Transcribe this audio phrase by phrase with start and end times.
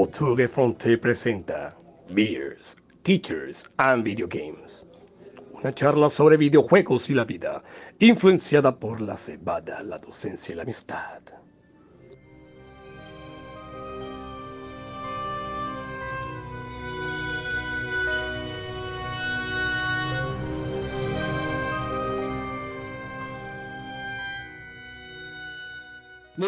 [0.00, 1.76] Voture Fonte presenta
[2.08, 4.86] Beers, Teachers and Video Games.
[5.52, 7.62] Una charla sobre videojuegos y la vida,
[7.98, 11.39] influenciada por la cebada, la docencia y la amistad.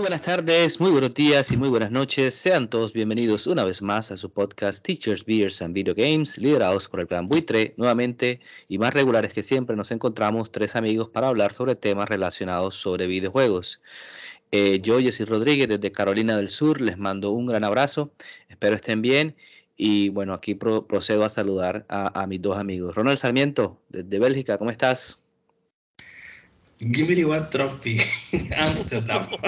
[0.02, 2.34] Buenas tardes, muy buenos días y muy buenas noches.
[2.34, 6.88] Sean todos bienvenidos una vez más a su podcast Teachers, Beers and Video Games, liderados
[6.88, 7.72] por el Gran Buitre.
[7.76, 12.74] Nuevamente y más regulares que siempre nos encontramos tres amigos para hablar sobre temas relacionados
[12.74, 13.80] sobre videojuegos.
[14.50, 18.12] Eh, yo, Jessy Rodríguez, desde Carolina del Sur, les mando un gran abrazo.
[18.48, 19.36] Espero estén bien.
[19.76, 22.96] Y bueno, aquí procedo a saludar a, a mis dos amigos.
[22.96, 25.21] Ronald Sarmiento, desde Bélgica, ¿cómo estás?
[26.82, 27.96] Give me one trophy,
[28.56, 29.28] Amsterdam.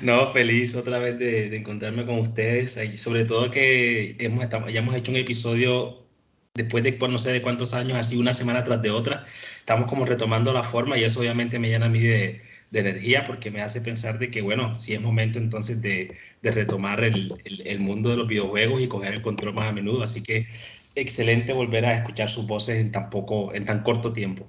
[0.00, 4.94] no, feliz otra vez de, encontrarme con ustedes y sobre todo que hemos, ya hemos
[4.94, 6.06] hecho un episodio
[6.54, 9.24] después de no sé de cuántos años, así una semana tras de otra.
[9.58, 12.40] Estamos como retomando la forma y eso obviamente me llena a mí de,
[12.72, 17.34] energía porque me hace pensar de que, bueno, sí es momento entonces de, retomar el,
[17.44, 20.02] el, mundo de los videojuegos y coger el control más a menudo.
[20.02, 20.46] Así que
[20.94, 24.48] excelente volver a escuchar sus voces en tan poco, en tan corto tiempo.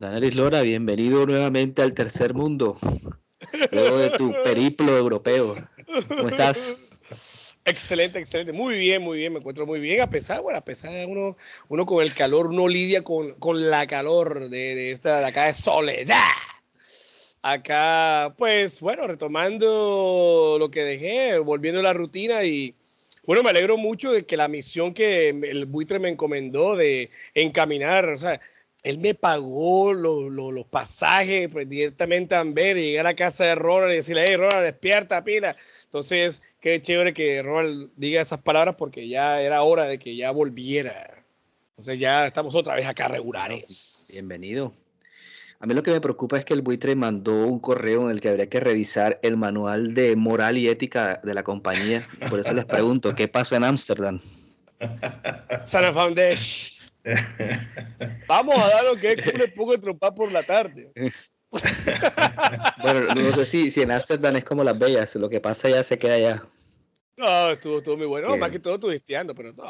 [0.00, 2.78] Danelis Lora, bienvenido nuevamente al tercer mundo,
[3.70, 5.56] luego de tu periplo europeo.
[6.08, 6.78] ¿Cómo estás?
[7.66, 8.54] Excelente, excelente.
[8.54, 9.34] Muy bien, muy bien.
[9.34, 10.00] Me encuentro muy bien.
[10.00, 11.36] A pesar, bueno, a pesar de uno,
[11.68, 15.44] uno con el calor, uno lidia con, con la calor de, de, esta de acá
[15.44, 16.16] de soledad.
[17.42, 22.74] Acá, pues, bueno, retomando lo que dejé, volviendo a la rutina y,
[23.26, 28.06] bueno, me alegro mucho de que la misión que el buitre me encomendó de encaminar,
[28.08, 28.40] o sea,
[28.82, 33.92] él me pagó los pasajes pues, directamente a Amber y llegar a casa de Ronald
[33.92, 35.56] y decirle, hey Ronald, despierta, pila.
[35.84, 40.30] Entonces, qué chévere que Ronald diga esas palabras porque ya era hora de que ya
[40.30, 41.24] volviera.
[41.72, 44.08] Entonces ya estamos otra vez acá regulares.
[44.12, 44.72] Bienvenido.
[45.58, 48.22] A mí lo que me preocupa es que el buitre mandó un correo en el
[48.22, 52.02] que habría que revisar el manual de moral y ética de la compañía.
[52.30, 54.20] Por eso les pregunto, ¿qué pasó en Ámsterdam?
[55.60, 56.79] Sana Foundation.
[58.28, 60.92] Vamos a dar lo que es un poco de trompa por la tarde.
[62.82, 65.82] bueno, no sé si, si en Amsterdam es como Las Bellas, lo que pasa ya
[65.82, 66.42] se queda allá.
[67.16, 69.64] No, estuvo, estuvo muy bueno, más que todo turisteando, pero no,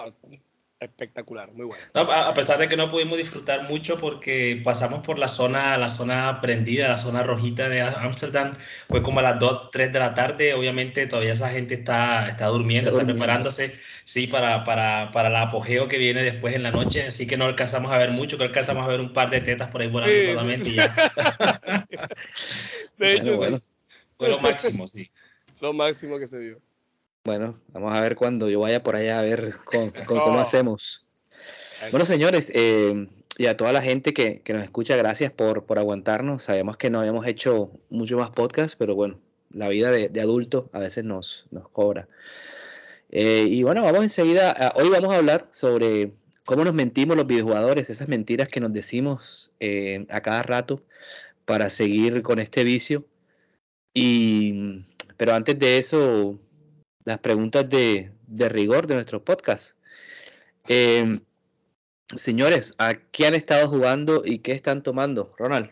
[0.81, 2.11] espectacular, muy bueno.
[2.11, 6.41] a, pesar de que no pudimos disfrutar mucho porque pasamos por la zona, la zona
[6.41, 8.57] prendida, la zona rojita de Ámsterdam,
[8.89, 12.47] fue como a las 2, 3 de la tarde, obviamente todavía esa gente está, está
[12.47, 13.75] durmiendo, está, preparándose,
[14.05, 17.45] sí, para, para, para el apogeo que viene después en la noche, así que no
[17.45, 20.15] alcanzamos a ver mucho, que alcanzamos a ver un par de tetas por ahí volando
[20.25, 20.95] solamente ya.
[22.97, 23.61] de hecho,
[24.17, 25.11] fue lo máximo, sí.
[25.61, 26.70] Lo máximo que se vio.
[27.25, 31.07] Bueno, vamos a ver cuando yo vaya por allá a ver con, cómo hacemos.
[31.91, 36.45] Bueno, señores, eh, y a toda la gente que, nos escucha, gracias por, por, aguantarnos.
[36.45, 39.21] Sabemos que no habíamos hecho mucho más podcast, pero bueno,
[39.51, 42.09] la vida de, adulto a veces nos, nos cobra.
[43.11, 46.13] Eh, y bueno, vamos enseguida, hoy vamos a hablar sobre
[46.45, 50.83] cómo nos mentimos los videojugadores, esas mentiras que nos decimos eh, a cada rato
[51.45, 53.05] para seguir con este vicio.
[53.93, 54.85] Y,
[55.17, 56.39] pero antes de eso,
[57.05, 59.77] las preguntas de, rigor de nuestros podcasts.
[60.69, 61.11] Eh,
[62.15, 65.34] señores, ¿a qué han estado jugando y qué están tomando?
[65.39, 65.71] Ronald.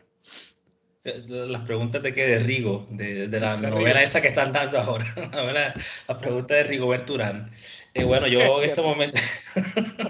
[1.04, 5.06] Eh, las preguntas de qué de Rigo, de, la novela esa que están dando ahora,
[6.08, 7.50] la, pregunta de Rigo Berturán.
[7.94, 9.18] Eh, bueno, yo en este momento,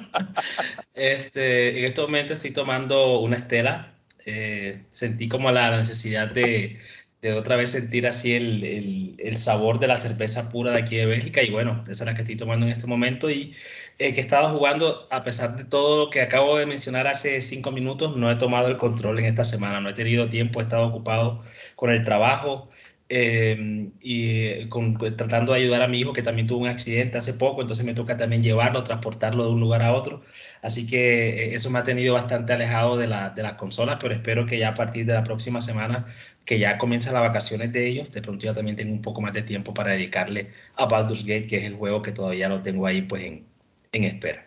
[0.94, 3.94] este, en este momento estoy tomando una estela.
[4.90, 6.78] sentí como la necesidad de,
[7.20, 11.06] de otra vez sentir así el, el, sabor de la cerveza pura de aquí de
[11.06, 13.54] Bélgica y bueno, esa es la que estoy tomando en este momento y
[13.98, 17.40] eh, que he estado jugando, a pesar de todo lo que acabo de mencionar hace
[17.40, 20.62] cinco minutos, no he tomado el control en esta semana, no he tenido tiempo, he
[20.62, 21.42] estado ocupado
[21.74, 22.70] con el trabajo,
[23.10, 27.32] Em, y con, tratando de ayudar a mi hijo que también tuvo un accidente hace
[27.32, 30.20] poco, entonces me toca también llevarlo, transportarlo de un lugar a otro.
[30.60, 34.12] Así que eh, eso me ha tenido bastante alejado de, la, de las consolas, pero
[34.14, 36.04] espero que ya a partir de la próxima semana,
[36.44, 39.32] que ya comienzan las vacaciones de ellos, de pronto ya también tengo un poco más
[39.32, 42.86] de tiempo para dedicarle a Baldur's Gate, que es el juego que todavía lo tengo
[42.86, 43.46] ahí pues en,
[43.92, 44.46] en espera.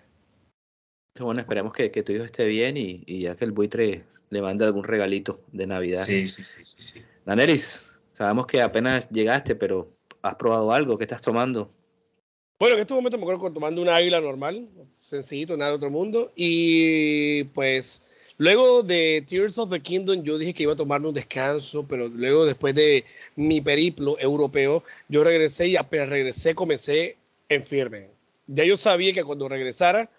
[1.19, 4.41] Bueno, esperemos que, que tu hijo esté bien y, y, ya que el buitre le
[4.41, 6.03] mande algún regalito de Navidad.
[6.03, 6.81] Sí, sí, sí, sí.
[6.81, 7.01] sí.
[7.25, 7.90] Daneris,
[8.21, 10.95] Sabemos que apenas llegaste, pero ¿has probado algo?
[10.95, 11.71] ¿Qué estás tomando?
[12.59, 16.31] Bueno, en este momento me acuerdo tomando una águila normal, sencillito, nada de otro mundo.
[16.35, 21.15] Y pues Luego de Tears of the Kingdom, yo dije que iba a tomarme un
[21.15, 27.17] descanso, pero luego, después de mi periplo europeo, yo regresé y apenas regresé, comencé
[27.49, 28.11] en firme.
[28.45, 30.11] Ya yo sabía que cuando regresara,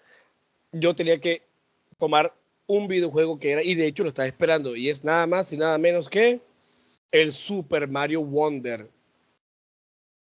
[0.73, 1.41] yo tenía que
[1.97, 2.33] tomar
[2.67, 5.57] un videojuego que era, y de hecho lo estaba esperando, y es nada más y
[5.57, 6.41] nada menos que
[7.13, 8.89] el Super Mario Wonder.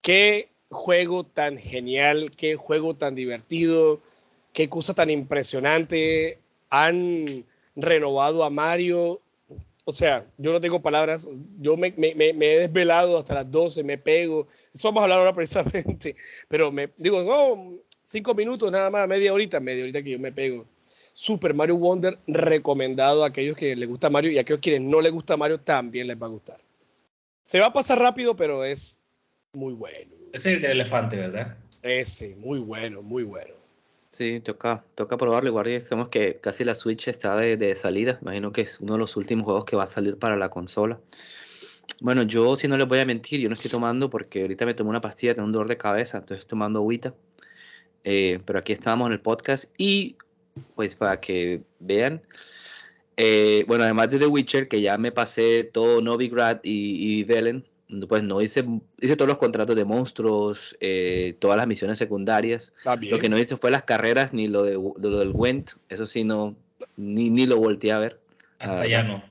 [0.03, 4.01] Qué juego tan genial, qué juego tan divertido,
[4.53, 6.39] qué cosa tan impresionante.
[6.69, 7.45] Han
[7.75, 9.21] renovado a Mario.
[9.85, 11.29] O sea, yo no tengo palabras.
[11.61, 14.47] Yo me, he desvelado hasta las 12, me pego.
[14.75, 16.15] Eso vamos a hablar ahora precisamente.
[16.49, 20.31] Pero me digo, no, cinco minutos nada más, media horita, media horita que yo me
[20.31, 20.67] pego.
[21.15, 25.01] Super Mario Wonder recomendado a aquellos que les gusta Mario y a aquellos quienes no
[25.01, 26.61] les gusta Mario también les va a gustar.
[27.43, 28.99] Se va a pasar rápido, pero es
[29.53, 30.13] muy bueno.
[30.33, 31.57] Ese es el elefante, ¿verdad?
[31.83, 33.55] Ese, muy bueno, muy bueno.
[34.13, 35.49] Sí, toca, toca probarlo.
[35.49, 38.19] Igual decimos que casi la Switch está de, salida.
[38.23, 41.01] Imagino que es uno de los últimos juegos que va a salir para la consola.
[42.01, 44.75] Bueno, yo si no les voy a mentir, yo no estoy tomando porque ahorita me
[44.75, 47.15] tomé una pastilla, tengo un dolor de cabeza, entonces estoy tomando agüita.
[48.05, 50.17] Eh, pero aquí estamos en el podcast y
[50.75, 52.23] pues para que vean.
[53.17, 57.65] Eh, bueno, además de The Witcher, que ya me pasé todo Novigrad y, y Velen,
[58.09, 58.65] pues no hice,
[59.01, 62.73] hice todos los contratos de monstruos, eh, todas las misiones secundarias.
[63.01, 66.25] Lo que no hice fue las carreras ni lo, de, lo del Went, eso sí
[66.25, 66.57] no,
[66.97, 68.21] ni, ni lo volteé a ver.
[68.59, 69.23] Hasta ya no.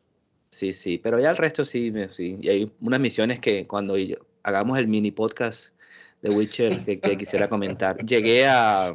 [0.49, 2.37] Sí, sí, pero ya el resto sí, sí.
[2.41, 3.95] Y hay unas misiones que cuando
[4.43, 5.73] hagamos el mini podcast
[6.21, 7.97] de Witcher que, quisiera comentar.
[8.05, 8.93] Llegué a,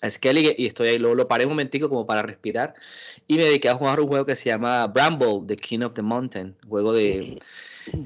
[0.00, 2.74] a Skelly y estoy ahí, lo, lo paré un momentico como para respirar
[3.26, 6.02] y me dediqué a jugar un juego que se llama Bramble, The King of the
[6.02, 7.38] Mountain, juego de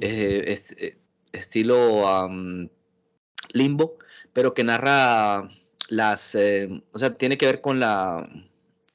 [0.01, 0.97] eh, eh,
[1.33, 2.29] estilo
[3.53, 3.99] limbo,
[4.33, 5.51] pero que narra
[5.89, 8.29] las, eh, o sea, tiene que ver con la,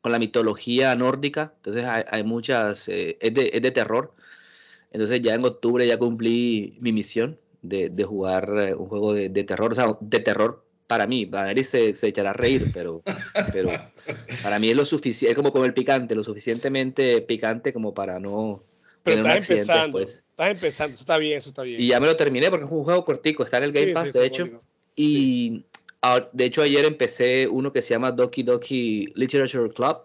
[0.02, 4.14] con la mitología nórdica, entonces hay, muchas, es, de, es, de, terror,
[4.92, 9.44] entonces ya en octubre ya cumplí mi misión de, de jugar un juego de, de,
[9.44, 13.02] terror, o sea, de terror para mí, para se, se echará a reír, pero,
[13.52, 13.72] pero
[14.44, 18.20] para mí es lo suficiente, es como con el picante, lo suficientemente picante como para
[18.20, 18.64] no
[19.06, 21.80] pero estás empezando, estás empezando, eso está bien, eso está bien.
[21.80, 24.14] Y ya me lo terminé porque es un juego cortico, está en el Game Pass,
[24.14, 24.50] de hecho.
[24.96, 25.64] Y
[26.34, 29.98] de hecho ayer empecé uno que se llama Doki Doki Literature Club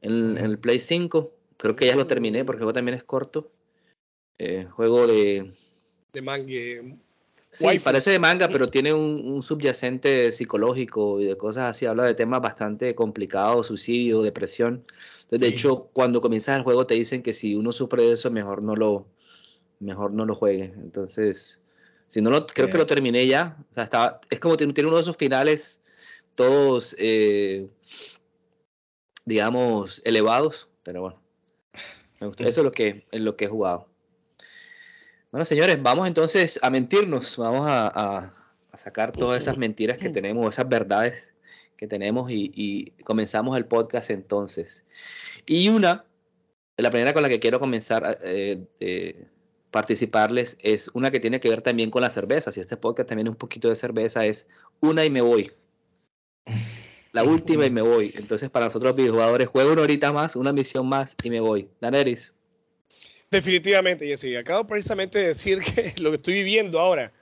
[0.00, 1.32] en, el Play 5.
[1.56, 3.52] Creo que ya lo terminé porque el juego también es corto.
[4.38, 5.52] Eh, juego de...
[6.12, 6.52] De manga.
[7.52, 11.86] Sí, parece de manga, pero tiene un, subyacente psicológico y de cosas así.
[11.86, 14.84] Habla de temas bastante complicados, suicidio, depresión
[15.38, 18.62] de hecho, cuando comienzas el juego te dicen que si uno sufre de eso, mejor
[18.62, 19.06] no lo,
[19.80, 20.64] mejor no lo juegue.
[20.64, 21.60] Entonces,
[22.06, 23.56] si no lo, creo que lo terminé ya.
[23.70, 25.82] O sea, estaba, es como tiene, tiene uno de esos finales
[26.34, 27.66] todos, eh,
[29.24, 31.22] digamos, elevados, pero bueno.
[32.20, 32.42] Me gustó.
[32.46, 33.88] Eso es lo que, es lo que he jugado.
[35.32, 37.36] Bueno, señores, vamos entonces a mentirnos.
[37.36, 38.32] Vamos a,
[38.72, 41.34] a sacar todas esas mentiras que tenemos, esas verdades
[41.76, 44.84] que tenemos y, comenzamos el podcast entonces.
[45.46, 46.04] Y una,
[46.76, 49.28] la primera con la que quiero comenzar eh, de
[49.70, 52.50] participarles es una que tiene que ver también con la cerveza.
[52.50, 54.46] Si este podcast también es un poquito de cerveza, es
[54.80, 55.50] una y me voy.
[57.12, 58.12] La última y me voy.
[58.16, 61.68] Entonces, para nosotros videojugadores, juego una horita más, una misión más y me voy.
[61.80, 62.34] Daneris.
[63.32, 64.36] Definitivamente, Jesse.
[64.36, 67.12] Acabo precisamente de decir que lo que estoy viviendo ahora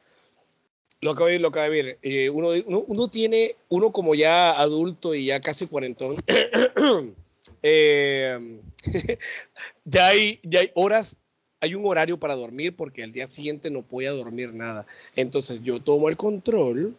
[1.00, 1.98] lo acabo de ver.
[2.02, 6.16] Eh, uno, tiene, uno como ya adulto y ya casi cuarentón,
[7.62, 8.60] eh,
[9.84, 11.16] ya, hay, ya hay horas,
[11.60, 14.86] hay un horario para dormir porque al día siguiente no voy a dormir nada.
[15.16, 16.94] Entonces yo tomo el control,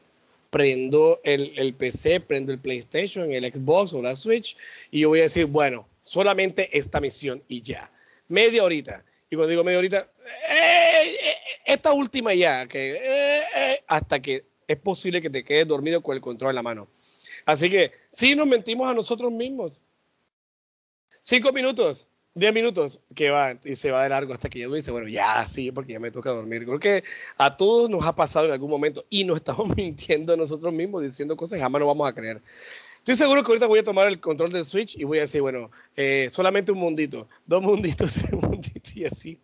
[0.50, 4.58] prendo el, el PC, prendo el PlayStation, el Xbox o la Switch
[4.89, 7.91] y yo voy a decir, bueno, solamente esta misión y ya.
[8.32, 9.04] Media horita.
[9.30, 10.10] Y cuando digo media horita,
[10.50, 11.36] ¡eh,
[11.66, 16.16] esta última ya, que eh, eh, hasta que es posible que te quedes dormido con
[16.16, 16.88] el control en la mano.
[17.46, 19.82] Así que sí nos mentimos a nosotros mismos.
[21.20, 24.92] Cinco minutos, diez minutos, que va y se va de largo hasta que ya dice,
[24.92, 26.64] bueno, ya sí, porque ya me toca dormir.
[26.64, 27.04] Creo que
[27.38, 31.04] a todos nos ha pasado en algún momento y nos estamos mintiendo a nosotros mismos
[31.04, 32.42] diciendo cosas que jamás no vamos a creer.
[33.01, 35.41] Estoy seguro que ahorita voy a tomar el control del Switch y voy a decir,
[35.41, 39.39] bueno, eh, solamente un mundito, dos munditos, tres munditos y así.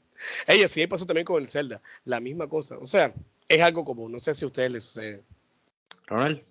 [0.46, 2.78] Ella sí pasó también con el Zelda, la misma cosa.
[2.78, 3.16] O sea,
[3.48, 4.12] es algo común.
[4.12, 5.24] No sé si a ustedes les sucede.
[6.06, 6.44] Ronald.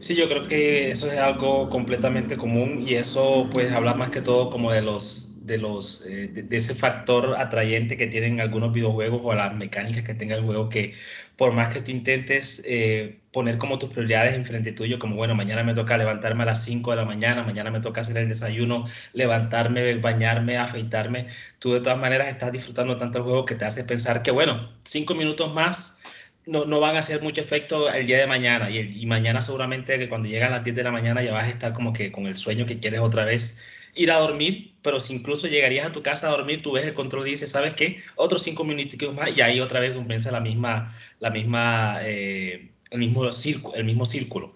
[0.00, 4.20] Sí, yo creo que eso es algo completamente común y eso pues habla más que
[4.20, 9.20] todo como de los de los eh, de, ese factor atrayente que tienen algunos videojuegos
[9.22, 10.94] o las mecánicas que tenga el juego que
[11.36, 15.62] por más que tú intentes eh, poner como tus prioridades enfrente tuyo, como bueno, mañana
[15.62, 18.84] me toca levantarme a las 5 de la mañana, mañana me toca hacer el desayuno,
[19.12, 21.26] levantarme, bañarme, afeitarme,
[21.58, 24.70] tú de todas maneras estás disfrutando tanto el juego que te hace pensar que bueno,
[24.84, 26.00] 5 minutos más
[26.46, 29.98] no, no, van a hacer mucho efecto el día de mañana y, y mañana seguramente
[29.98, 32.26] que cuando llegan las 10 de la mañana ya vas a estar como que con
[32.26, 36.02] el sueño que quieres otra vez ir a dormir, pero si incluso llegarías a tu
[36.02, 37.98] casa a dormir, tú ves el control y dices, ¿sabes qué?
[38.16, 42.98] Otros cinco minutos más y ahí otra vez comienza la misma, la misma, eh, el,
[42.98, 44.54] mismo círculo, el mismo círculo.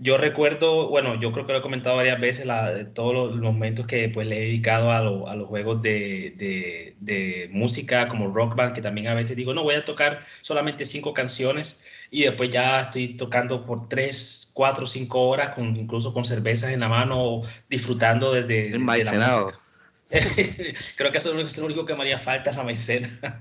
[0.00, 3.86] Yo recuerdo, bueno, yo creo que lo he comentado varias veces, la, todos los, momentos
[3.86, 8.54] que pues le he dedicado a, a los juegos de, de, de, música como Rock
[8.54, 12.50] Band, que también a veces digo, no, voy a tocar solamente cinco canciones y después
[12.50, 17.42] ya estoy tocando por tres, cuatro, cinco horas, con, incluso con cervezas en la mano,
[17.68, 19.52] disfrutando de, de, de la.
[20.96, 23.10] Creo que eso es lo único que me haría falta, esa maicena.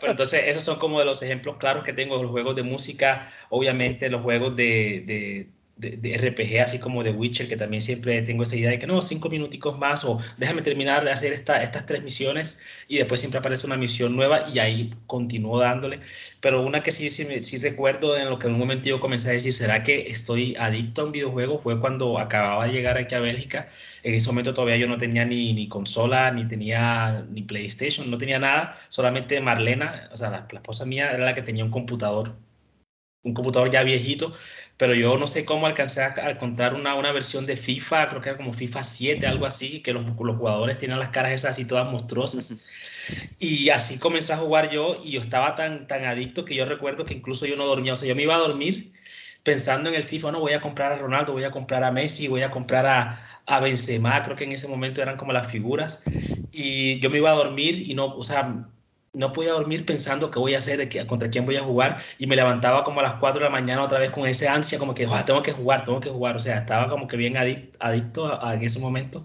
[0.00, 2.62] Pero entonces, esos son como de los ejemplos claros que tengo de los juegos de
[2.62, 8.44] música, obviamente los juegos de, de, RPG, así como de Witcher, que también siempre tengo
[8.44, 11.84] esa idea de que no, cinco minuticos más o déjame terminar de hacer esta, estas
[11.84, 16.00] tres misiones y después siempre aparece una misión nueva y ahí continúo dándole.
[16.40, 19.28] Pero una que sí, sí, sí recuerdo en lo que en un momento yo comencé
[19.28, 21.58] a decir, ¿será que estoy adicto a un videojuego?
[21.58, 23.68] Fue cuando acababa de llegar aquí a Bélgica.
[24.02, 28.18] En ese momento todavía yo no tenía ni, ni consola, ni tenía ni PlayStation, no
[28.18, 32.34] tenía nada, solamente Marlena, o sea, la esposa mía era la que tenía un computador
[33.26, 34.32] un computador ya viejito,
[34.76, 38.28] pero yo no sé cómo alcancé a, encontrar una, una, versión de FIFA, creo que
[38.30, 41.66] era como FIFA 7, algo así, que los, los jugadores tienen las caras esas así
[41.66, 42.54] todas monstruosas.
[43.38, 47.04] Y así comencé a jugar yo y yo estaba tan, tan adicto que yo recuerdo
[47.04, 48.92] que incluso yo no dormía, o sea, yo me iba a dormir
[49.42, 52.26] pensando en el FIFA, no voy a comprar a Ronaldo, voy a comprar a Messi,
[52.26, 56.02] voy a comprar a, a Benzema, creo que en ese momento eran como las figuras,
[56.50, 58.66] y yo me iba a dormir y no, o sea,
[59.16, 62.36] no podía dormir pensando qué voy a hacer, contra quién voy a jugar, y me
[62.36, 65.06] levantaba como a las 4 de la mañana otra vez con ese ansia, como que
[65.24, 68.78] tengo que jugar, tengo que jugar, o sea, estaba como que bien adicto, en ese
[68.78, 69.24] momento.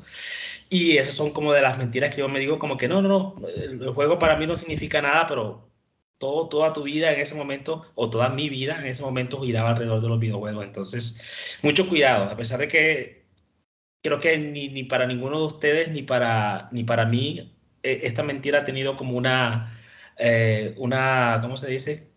[0.70, 3.10] Y esas son como de las mentiras que yo me digo, como que no, no,
[3.10, 5.70] no, el, juego para mí no significa nada, pero
[6.18, 9.72] todo, toda tu vida en ese momento, o toda mi vida en ese momento giraba
[9.72, 10.64] alrededor de los videojuegos.
[10.64, 13.26] Entonces, mucho cuidado, a pesar de que
[14.02, 17.52] creo que ni, ni para ninguno de ustedes, ni para, ni para mí,
[17.84, 19.78] eh, esta mentira ha tenido como una
[20.24, 22.12] eh, una, ¿cómo se dice?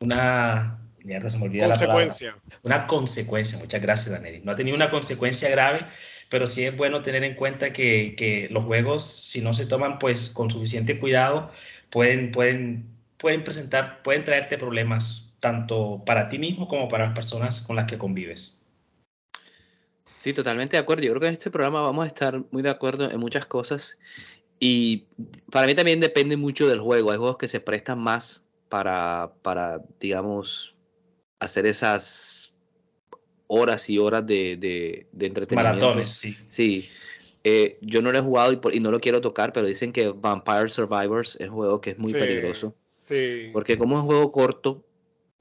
[0.00, 2.36] Una, mierda, se me olvida consecuencia.
[2.44, 4.42] La una consecuencia, muchas gracias, Daniel.
[4.44, 5.86] No ha tenido una consecuencia grave,
[6.28, 9.98] pero sí es bueno tener en cuenta que, que, los juegos, si no se toman
[10.00, 11.50] pues con suficiente cuidado,
[11.88, 17.60] pueden, pueden, pueden presentar, pueden traerte problemas tanto para ti mismo como para las personas
[17.60, 18.66] con las que convives.
[20.18, 21.04] Sí, totalmente de acuerdo.
[21.04, 23.96] Yo creo que en este programa vamos a estar muy de acuerdo en muchas cosas
[24.58, 25.06] y
[25.50, 27.10] para mí también depende mucho del juego.
[27.10, 30.76] Hay juegos que se prestan más para, para digamos,
[31.38, 32.54] hacer esas
[33.48, 35.86] horas y horas de, de, entretenimiento.
[35.86, 36.36] Maratones, sí.
[36.48, 36.88] Sí.
[37.44, 40.68] Eh, yo no lo he jugado y, no lo quiero tocar, pero dicen que Vampire
[40.68, 42.74] Survivors es un juego que es muy peligroso.
[42.98, 43.50] Sí.
[43.52, 44.84] Porque como es un juego corto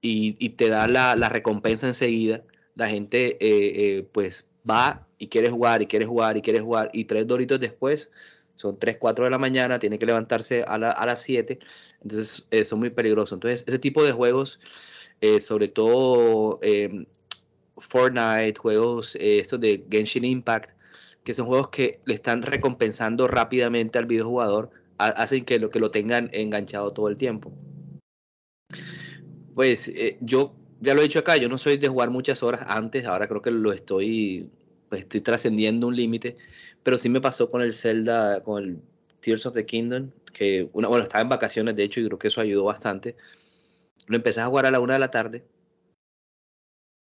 [0.02, 2.44] y, y te da la, la, recompensa enseguida,
[2.76, 6.92] la gente eh, eh, pues va y quiere jugar y quiere jugar y quiere jugar
[6.94, 8.12] y tres doritos después
[8.56, 11.60] son 3, 4 de la mañana, tiene que levantarse a, las 7,
[12.02, 13.34] entonces eh, son muy peligrosos.
[13.34, 14.60] Entonces, ese tipo de juegos,
[15.22, 17.06] eh, sobre todo eh,
[17.78, 20.72] Fortnite, juegos estos de Genshin Impact,
[21.24, 25.92] que son juegos que le están recompensando rápidamente al videojugador, hacen que lo, que lo
[25.92, 27.52] tengan enganchado todo el tiempo.
[29.54, 33.06] Pues yo ya lo he dicho acá, yo no soy de jugar muchas horas antes,
[33.06, 34.52] ahora creo que lo estoy,
[34.96, 36.38] pues estoy trascendiendo un límite,
[36.82, 38.82] pero sí me pasó con el Zelda, con el
[39.20, 42.30] Tears of the Kingdom, que una, bueno, estaba en vacaciones de hecho y creo que
[42.30, 43.18] eso ayudó bastante.
[44.08, 45.44] Lo empecé a jugar a la una de la tarde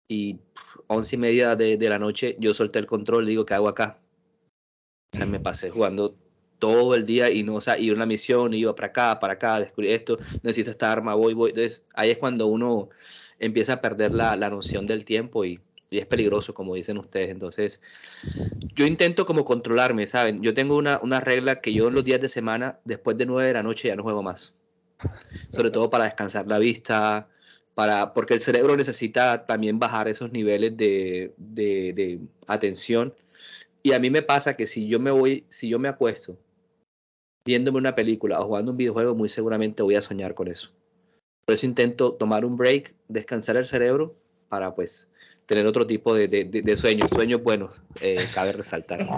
[0.08, 0.40] y
[0.88, 3.98] once y media de, la noche yo solté el control digo, ¿qué hago acá?
[5.26, 6.14] me pasé jugando
[6.58, 9.34] todo el día y no, o sea, iba a una misión, iba para acá, para
[9.34, 11.50] acá, descubrí esto, necesito esta arma, voy, voy.
[11.50, 12.90] Entonces ahí es cuando uno
[13.38, 15.60] empieza a perder la noción del tiempo y,
[15.90, 17.30] y es peligroso, como dicen ustedes.
[17.30, 17.80] Entonces,
[18.74, 20.40] yo intento como controlarme, ¿saben?
[20.40, 23.54] Yo tengo una, una regla que yo los días de semana, después de nueve de
[23.54, 24.54] la noche, ya no juego más.
[25.50, 27.28] Sobre todo para descansar la vista,
[27.74, 33.12] para, porque el cerebro necesita también bajar esos niveles de, de, de atención.
[33.82, 36.38] Y a mí me pasa que si yo me voy, si yo me acuesto
[37.44, 40.70] viéndome una película o jugando un videojuego, muy seguramente voy a soñar con eso.
[41.44, 44.14] Por eso intento tomar un break, descansar el cerebro
[44.48, 45.09] para pues
[45.50, 49.00] tener otro tipo de, de, sueños, sueños buenos, eh, cabe resaltar.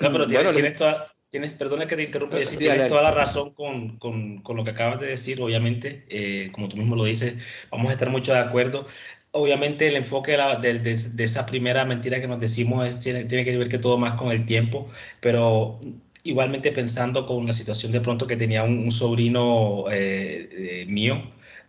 [0.00, 4.42] No, pero tienes, toda, tienes, perdona que te interrumpa, tienes toda la razón con, con,
[4.42, 7.92] con, lo que acabas de decir, obviamente, eh, como tú mismo lo dices, vamos a
[7.92, 8.84] estar mucho de acuerdo.
[9.30, 13.24] Obviamente el enfoque de, la, de, de, esa primera mentira que nos decimos es, tiene,
[13.24, 14.86] tiene que ver que todo más con el tiempo,
[15.20, 15.80] pero
[16.24, 21.22] igualmente pensando con la situación de pronto que tenía un, sobrino eh, mío,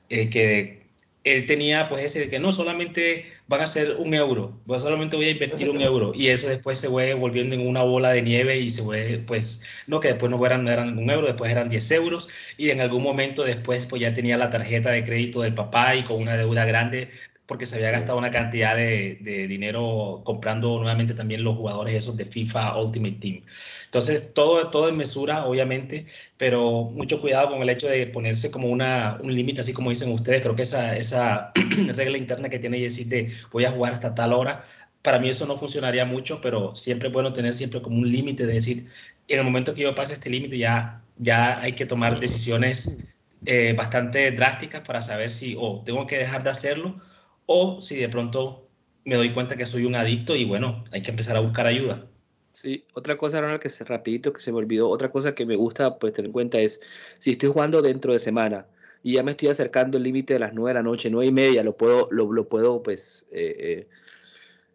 [0.10, 0.85] eh, que
[1.26, 5.26] él tenía pues ese de que no solamente van a ser un euro, solamente voy
[5.26, 6.14] a invertir un euro.
[6.16, 9.64] Y eso después se fue volviendo en una bola de nieve y se fue pues
[9.88, 12.30] no que después no eran, eran un euro, después eran 10 euros.
[12.58, 16.04] Y en algún momento después pues ya tenía la tarjeta de crédito del papá y
[16.04, 17.10] con una deuda grande
[17.46, 22.18] porque se había gastado una cantidad de, de dinero comprando nuevamente también los jugadores esos
[22.18, 23.42] de FIFA Ultimate Team.
[23.86, 26.06] Entonces, todo, todo en mesura, obviamente,
[26.38, 30.12] pero mucho cuidado con el hecho de ponerse como una, un límite, así como dicen
[30.12, 30.42] ustedes.
[30.42, 31.52] Creo que esa, esa
[31.94, 34.64] regla interna que tiene decir de voy a jugar hasta tal hora,
[35.02, 38.48] para mí eso no funcionaría mucho, pero siempre es bueno tener siempre como un límite
[38.48, 38.88] de decir,
[39.28, 43.14] en el momento que yo pase este límite ya, ya hay que tomar decisiones
[43.46, 47.00] eh, bastante drásticas para saber si o tengo que dejar de hacerlo
[47.46, 48.68] o si de pronto
[49.04, 52.08] me doy cuenta que soy un adicto y bueno, hay que empezar a buscar ayuda.
[52.52, 55.56] Sí, otra cosa, Ronald, que se, rapidito que se me olvidó, otra cosa que me
[55.56, 56.80] gusta pues tener en cuenta es,
[57.20, 58.66] si estoy jugando dentro de semana
[59.04, 61.32] y ya me estoy acercando al límite de las nueve de la noche, nueve y
[61.32, 63.88] media, lo puedo, lo, puedo pues, eh, eh,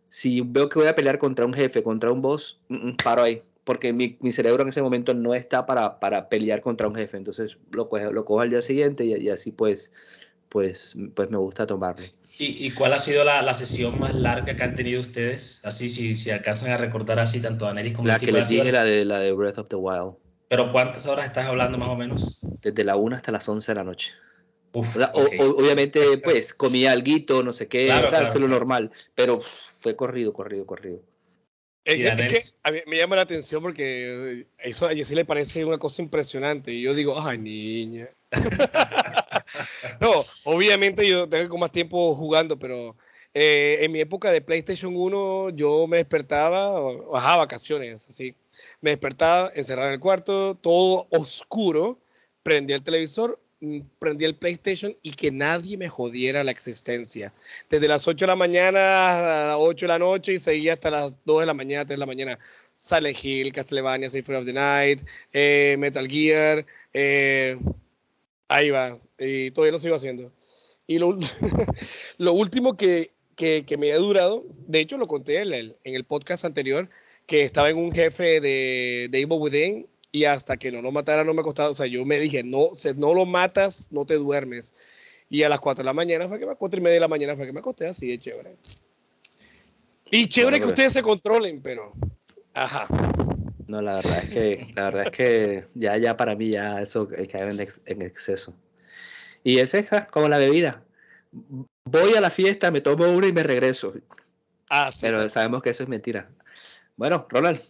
[0.08, 3.22] si veo que voy a pelear contra un jefe, contra un boss, mm, mm, paro
[3.22, 7.16] ahí, porque mi, cerebro en ese momento no está para, para pelear contra un jefe,
[7.16, 9.90] entonces lo, lo cojo al día siguiente y, y así pues,
[10.50, 12.04] pues, pues me gusta tomarlo.
[12.42, 15.62] ¿Y, cuál ha sido la, sesión más larga que han tenido ustedes?
[15.66, 18.72] Así, si, si alcanzan a recordar así, tanto a Neris como La que les dije,
[18.72, 20.14] la de, la de Breath of the Wild.
[20.48, 22.40] ¿Pero cuántas horas estás hablando más o menos?
[22.62, 24.14] Desde la 1 hasta las 11 de la noche.
[24.72, 30.64] obviamente, pues, comía alguito, no sé qué, o sea, lo normal, pero fue corrido, corrido,
[30.64, 31.02] corrido.
[31.84, 35.78] Es, que a mí me llama la atención porque eso a Jessy le parece una
[35.78, 36.72] cosa impresionante.
[36.72, 38.08] Y yo digo, ay, niña.
[40.00, 40.10] no,
[40.44, 42.96] obviamente yo tengo más tiempo jugando, pero
[43.32, 48.34] eh, en mi época de PlayStation 1 yo me despertaba, bajaba vacaciones, así.
[48.80, 52.00] Me despertaba, encerrado en el cuarto, todo oscuro,
[52.42, 57.32] prendía el televisor, mm, prendía el PlayStation y que nadie me jodiera la existencia.
[57.68, 60.90] Desde las 8 de la mañana a las 8 de la noche y seguía hasta
[60.90, 62.38] las 2 de la mañana, 3 de la mañana.
[62.74, 65.00] Silent Hill, Castlevania, Symphony of the Night,
[65.32, 67.58] eh, Metal Gear, eh,
[68.52, 70.32] Ahí va, y todavía lo sigo haciendo.
[70.88, 71.16] Y lo,
[72.18, 76.02] lo último que, que, me ha durado, de hecho lo conté en el, en el
[76.02, 76.90] podcast anterior,
[77.26, 81.22] que estaba en un jefe de, de Evil Within y hasta que no lo matara
[81.22, 84.14] no me costaba, o sea, yo me dije, no, si no lo matas, no te
[84.14, 84.74] duermes.
[85.28, 87.06] Y a las 4 de la mañana fue que me, 4 y media de la
[87.06, 88.56] mañana fue que me acosté así de chévere.
[90.10, 91.92] Y chévere que ustedes se controlen, pero,
[92.52, 92.88] ajá.
[93.70, 97.08] No, la verdad es que, la verdad es que ya, ya para mí ya eso
[97.08, 98.56] cae en, en exceso.
[99.44, 100.82] Y ese es como la bebida.
[101.84, 103.94] Voy a la fiesta, me tomo una y me regreso.
[104.68, 106.28] Ah, sí, Pero sabemos que eso es mentira.
[106.96, 107.60] Bueno, Ronald,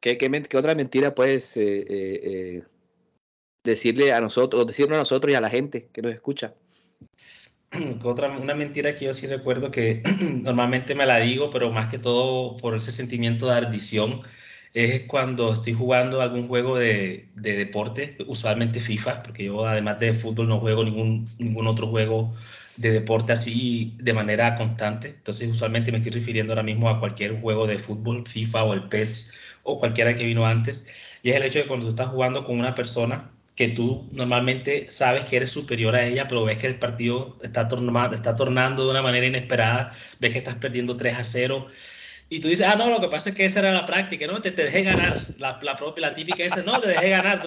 [0.00, 2.62] ¿qué, qué, otra mentira puedes eh, eh, eh,
[3.64, 6.54] decirle a nosotros, decirnos a nosotros y a la gente que nos escucha?
[8.02, 10.02] Otra, una mentira que yo sí recuerdo que
[10.42, 14.22] normalmente me la digo, pero más que todo por ese sentimiento de ardición
[14.74, 20.48] es cuando estoy jugando algún juego de, deporte, usualmente FIFA, porque yo además de fútbol
[20.48, 22.32] no juego ningún, ningún otro juego
[22.76, 25.08] de deporte así de manera constante.
[25.08, 28.88] Entonces usualmente me estoy refiriendo ahora mismo a cualquier juego de fútbol, FIFA o el
[28.88, 31.18] PES o cualquiera que vino antes.
[31.22, 34.86] Y es el hecho de cuando tú estás jugando con una persona que tú normalmente
[34.88, 38.84] sabes que eres superior a ella, pero ves que el partido está, tornando, está tornando
[38.84, 41.66] de una manera inesperada, ves que estás perdiendo 3 a 0
[42.32, 44.40] y tú dices, ah, no, lo que pasa es que esa era la práctica, ¿no?
[44.40, 47.44] Te, te dejé ganar, la, la, propia, la típica esa, no, te dejé ganar.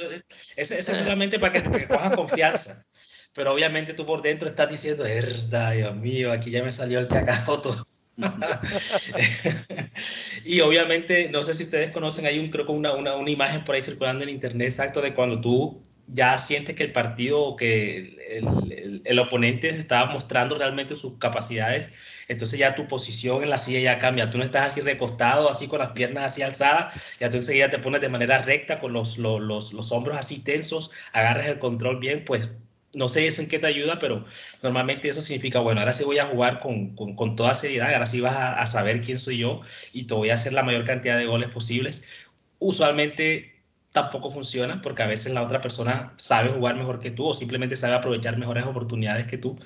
[0.57, 2.85] Esa es solamente para que te cojas confianza.
[3.33, 7.07] Pero obviamente tú por dentro estás diciendo, herda, Dios mío, aquí ya me salió el
[7.07, 7.87] cacao todo.
[10.43, 13.63] y obviamente, no sé si ustedes conocen, hay un, creo que una, una, una, imagen
[13.63, 17.55] por ahí circulando en internet exacto de cuando tú ya sientes que el partido o
[17.55, 23.57] que el, el, oponente está mostrando realmente sus capacidades entonces ya tu posición en la
[23.57, 24.29] silla ya cambia.
[24.29, 27.79] Tú no estás así recostado, así con las piernas así alzadas, ya tú enseguida te
[27.79, 32.23] pones de manera recta con los, los, los, hombros así tensos, agarras el control bien,
[32.25, 32.49] pues
[32.93, 34.23] no sé eso en qué te ayuda, pero
[34.61, 38.05] normalmente eso significa, bueno, ahora sí voy a jugar con, con, con toda seriedad, ahora
[38.05, 39.61] sí vas a, a, saber quién soy yo
[39.93, 42.29] y te voy a hacer la mayor cantidad de goles posibles.
[42.59, 43.52] Usualmente
[43.93, 47.77] tampoco funciona porque a veces la otra persona sabe jugar mejor que tú o simplemente
[47.77, 49.57] sabe aprovechar mejores oportunidades que tú.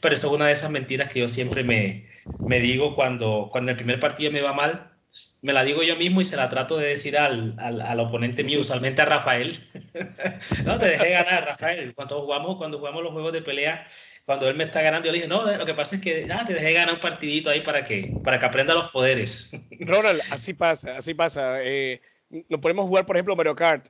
[0.00, 2.06] pero eso es una de esas mentiras que yo siempre me,
[2.38, 4.88] me digo cuando, cuando el primer partido me va mal,
[5.42, 8.44] me la digo yo mismo y se la trato de decir al, al, al oponente
[8.44, 9.58] mío, usualmente a Rafael.
[10.64, 11.94] no, te dejé ganar, Rafael.
[11.94, 13.84] Cuando jugamos, cuando jugamos los juegos de pelea,
[14.24, 16.44] cuando él me está ganando, yo le dije, no, lo que pasa es que ah,
[16.46, 19.50] te dejé ganar un partidito ahí para que, para que aprenda los poderes.
[19.80, 21.62] Ronald, así pasa, así pasa.
[21.62, 22.00] Eh,
[22.48, 23.86] nos podemos jugar, por ejemplo, Mario Kart.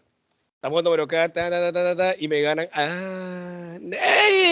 [0.56, 2.68] Estamos jugando Mario Kart ta, ta, ta, ta, y me ganan.
[2.72, 3.78] Ah,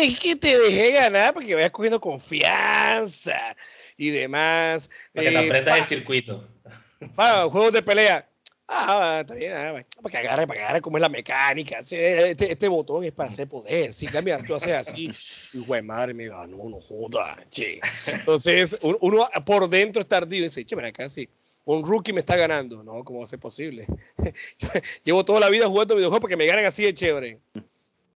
[0.02, 3.56] es que te dejé ganar porque vayas cogiendo confianza
[3.96, 4.90] y demás.
[5.12, 6.48] Para que te aprendas el circuito.
[7.14, 8.26] Para juegos de pelea.
[8.72, 11.80] Ah, está bien, ah, para que agarre, para que agarre cómo es la mecánica.
[11.80, 13.92] Este, este, botón es para hacer poder.
[13.92, 15.10] Si cambias, tú haces así.
[15.58, 17.80] Y güey, madre me ganó, no joda, che.
[18.06, 21.28] Entonces, uno, por dentro está ardido y dice, che, mira acá sí.
[21.64, 22.82] Un rookie me está ganando.
[22.82, 23.86] No, ¿cómo va a ser posible?
[25.04, 27.40] Llevo toda la vida jugando videojuegos porque me ganan así de chévere.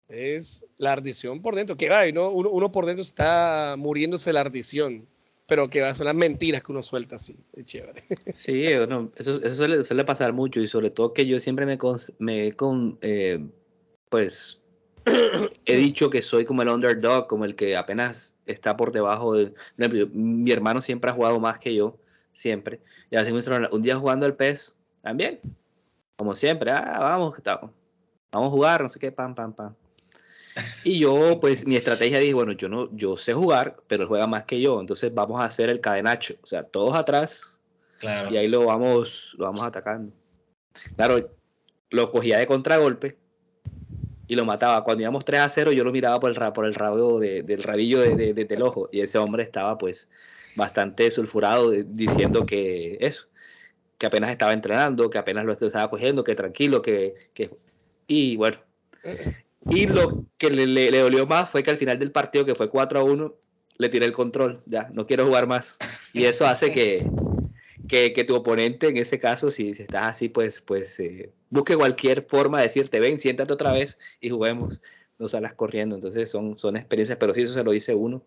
[0.08, 1.76] Es la ardición por dentro.
[1.76, 5.06] Que va, uno, uno por dentro está muriéndose la ardición
[5.46, 8.04] pero que son las mentiras que uno suelta así, es chévere.
[8.32, 11.78] Sí, eso, eso suele, suele, pasar mucho y sobre todo que yo siempre me,
[12.18, 13.44] me con, eh,
[14.08, 14.62] pues,
[15.66, 19.52] he dicho que soy como el underdog, como el que apenas está por debajo de,
[20.12, 21.98] mi hermano siempre ha jugado más que yo,
[22.34, 25.40] siempre, y así un día jugando el PES, también,
[26.16, 29.74] como siempre, ah, vamos, vamos a jugar, no sé qué, pam, pam, pam.
[30.84, 34.26] Y yo, pues, mi estrategia dije, bueno, yo no, yo sé jugar, pero él juega
[34.26, 37.58] más que yo, entonces vamos a hacer el cadenacho, o sea, todos atrás,
[37.98, 38.30] claro.
[38.30, 40.12] y ahí lo vamos, lo vamos atacando.
[40.96, 41.30] Claro,
[41.90, 43.16] lo cogía de contragolpe
[44.26, 44.82] y lo mataba.
[44.84, 48.00] Cuando íbamos 3 a 0, yo lo miraba por el, por el rabo del rabillo
[48.00, 50.08] de, del ojo, y ese hombre estaba, pues,
[50.56, 53.28] bastante sulfurado diciendo que eso,
[53.98, 57.50] que apenas estaba entrenando, que apenas lo estaba cogiendo, que tranquilo, que, que...
[58.06, 58.58] y bueno,
[59.70, 62.68] y lo que le, le, dolió más fue que al final del partido, que fue
[62.68, 63.34] 4 a 1,
[63.78, 64.58] le tiré el control.
[64.66, 65.78] Ya, no quiero jugar más.
[66.12, 67.08] Y eso hace que,
[67.88, 71.76] que, que tu oponente, en ese caso, si, si estás así, pues, pues eh, busque
[71.76, 74.80] cualquier forma de decirte, ven, siéntate otra vez y juguemos.
[75.18, 75.94] No salas corriendo.
[75.94, 78.22] Entonces son, son experiencias, pero sí, eso se lo dice uno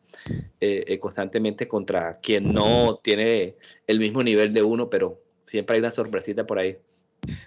[0.60, 3.56] eh, eh, constantemente contra quien no tiene
[3.88, 6.78] el mismo nivel de uno, pero siempre hay una sorpresita por ahí.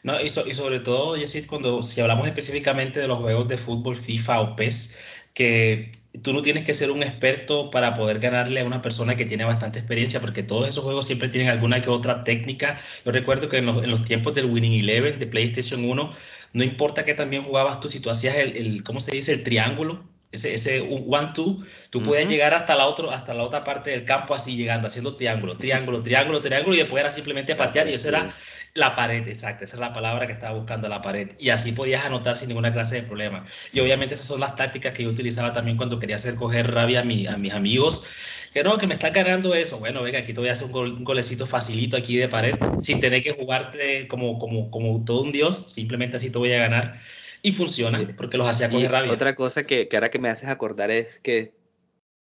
[0.02, 4.40] No, y, sobre todo, Jessit, cuando si hablamos específicamente de los juegos de fútbol, FIFA
[4.40, 4.98] o PES,
[5.32, 9.26] que tú no tienes que ser un experto para poder ganarle a una persona que
[9.26, 12.76] tiene bastante experiencia, porque todos esos juegos siempre tienen alguna que otra técnica.
[13.04, 16.12] Yo recuerdo que en los, tiempos del Winning Eleven de PlayStation 1,
[16.52, 19.32] no importa que también jugabas tú, si tú hacías el, el ¿cómo se dice?
[19.32, 21.58] El triángulo, ese, ese one-two,
[21.90, 25.16] tú puedes llegar hasta la, otro, hasta la otra parte del campo así llegando, haciendo
[25.16, 28.30] triángulo, triángulo, triángulo, triángulo, y después era simplemente patear, y eso era
[28.74, 31.32] la pared, exacto, esa es la palabra que estaba buscando, la pared.
[31.40, 33.44] Y así podías anotar sin ninguna clase de problema.
[33.72, 37.00] Y obviamente esas son las tácticas que yo utilizaba también cuando quería hacer coger rabia
[37.00, 38.39] a, mi, a mis amigos.
[38.52, 39.78] Que no, que me está ganando eso.
[39.78, 43.22] Bueno, venga, aquí te voy a hacer un, golecito facilito aquí de pared, sin tener
[43.22, 46.94] que jugarte como, como, como todo un dios, simplemente así te voy a ganar.
[47.42, 49.12] Y funciona, porque los hacía coger rabia.
[49.12, 51.54] Otra cosa que, que ahora que me haces acordar es que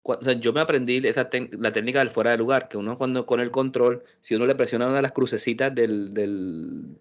[0.07, 3.25] o sea, yo me aprendí esa la técnica del fuera de lugar, que uno cuando
[3.25, 6.99] con el control, si uno le presiona una de las crucecitas del, del,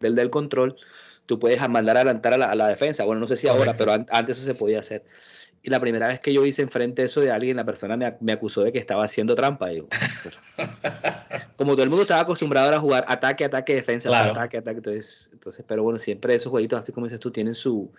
[0.00, 0.76] del, control,
[1.24, 3.04] tú puedes mandar a adelantar a la, a la defensa.
[3.04, 5.02] Bueno, no sé si ahora, pero antes eso se podía hacer.
[5.62, 8.32] Y la primera vez que yo hice enfrente eso de alguien, la persona me, me
[8.32, 9.68] acusó de que estaba haciendo trampa.
[11.56, 15.64] Como todo el mundo estaba acostumbrado a jugar ataque, ataque, defensa, ataque, ataque, entonces, entonces,
[15.66, 17.92] pero bueno, siempre esos jueguitos, así como dices tú, tienen su,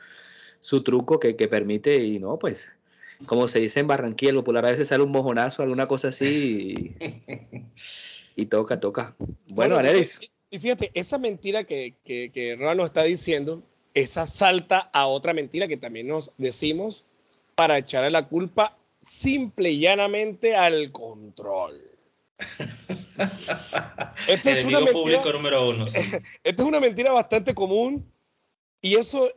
[0.60, 2.78] su truco que, que permite y no, pues
[3.26, 6.96] como se dice en Barranquilla, el popular a veces sale un mojonazo, alguna cosa así,
[8.36, 9.16] y, toca, toca.
[9.54, 9.90] Bueno, bueno
[10.50, 15.68] Y fíjate, esa mentira que, que, que nos está diciendo, esa salta a otra mentira
[15.68, 17.06] que también nos decimos
[17.56, 21.80] para echarle la culpa simple y llanamente al control.
[24.28, 25.86] Esta es una mentira, número uno.
[26.44, 28.12] Esta es una mentira bastante común
[28.82, 29.30] y eso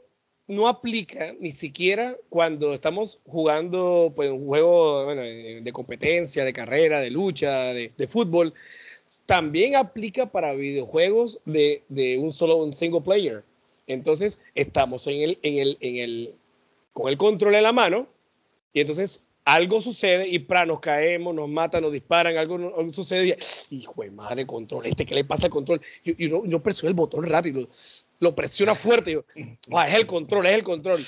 [0.48, 7.10] no aplica ni siquiera cuando estamos jugando pues, un juego de competencia, de carrera, de
[7.10, 8.54] lucha, de, fútbol.
[9.26, 11.82] También aplica para videojuegos de,
[12.20, 13.44] un solo un single player.
[13.88, 16.34] Entonces estamos en el, en el, en el,
[16.96, 18.08] con el control en la mano
[18.72, 23.36] y entonces algo sucede y para nos caemos, nos matan, nos disparan, algo, sucede
[23.68, 25.82] y, hijo de madre, control, este, ¿qué le pasa al control?
[26.04, 27.68] Yo, yo presiono el botón rápido,
[28.18, 30.98] lo presiona fuerte, yo, es el control, es el control.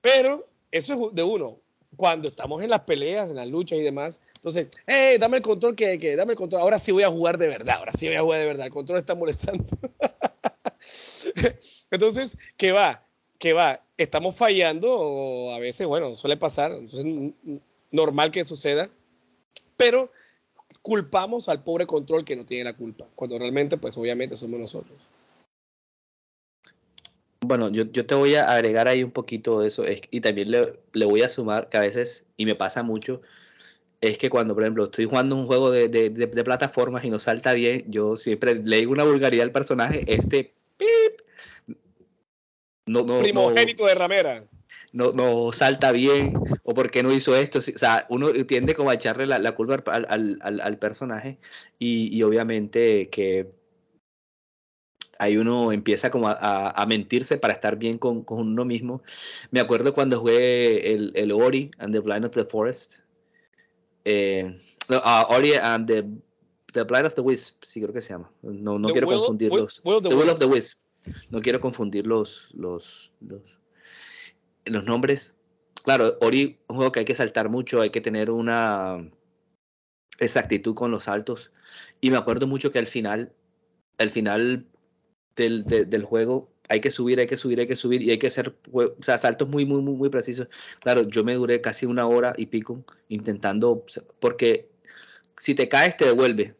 [0.00, 1.58] Pero eso es de uno.
[1.96, 5.74] Cuando estamos en las peleas, en las luchas y demás, entonces, hey, dame el control,
[5.74, 8.16] que, que dame el control, ahora sí voy a jugar de verdad, ahora sí voy
[8.16, 9.64] a jugar de verdad, el control está molestando.
[11.90, 13.04] entonces, ¿qué va?
[13.44, 13.82] ¿Qué va?
[13.98, 17.04] Estamos fallando, a veces, bueno, suele pasar, entonces
[17.90, 18.88] normal que suceda,
[19.76, 20.10] pero
[20.80, 24.98] culpamos al pobre control que no tiene la culpa, cuando realmente, pues obviamente somos nosotros.
[27.42, 30.78] Bueno, yo, yo te voy a agregar ahí un poquito de eso y también le,
[30.94, 33.20] le, voy a sumar que a veces, y me pasa mucho,
[34.00, 37.18] es que cuando, por ejemplo, estoy jugando un juego de, de, de, plataformas y no
[37.18, 40.54] salta bien, yo siempre le digo una vulgaridad al personaje, este
[42.86, 44.44] no, no, primogénito de ramera.
[44.92, 47.58] No, no salta bien, o por qué no hizo esto.
[47.58, 51.38] O sea, uno tiende como a echarle la, la culpa al, al, al, personaje
[51.78, 53.50] y, y obviamente que
[55.18, 59.02] ahí uno empieza como a, a, mentirse para estar bien con, con, uno mismo.
[59.50, 63.00] Me acuerdo cuando jugué el, el, Ori and the Blind of the Forest.
[64.04, 64.58] Eh,
[64.90, 66.04] uh, Ori and the,
[66.72, 68.30] the, Blind of the Wisp, sí creo que se llama.
[68.42, 69.80] No, no quiero confundirlos.
[69.84, 70.78] Will, the, Will of the Wisp.
[71.30, 73.58] No quiero confundir los, los, los,
[74.64, 75.36] los nombres.
[75.82, 79.10] Claro, Ori un juego que hay que saltar mucho, hay que tener una
[80.18, 81.52] exactitud con los saltos.
[82.00, 83.32] Y me acuerdo mucho que al final,
[83.98, 84.66] al final
[85.36, 88.28] del, del, juego hay que subir, hay que subir, hay que subir y hay que
[88.28, 88.54] hacer
[89.00, 90.48] saltos muy, muy, muy, muy precisos.
[90.80, 93.84] Claro, yo me duré casi una hora y pico intentando,
[94.20, 94.70] porque
[95.38, 96.56] si te caes te devuelve.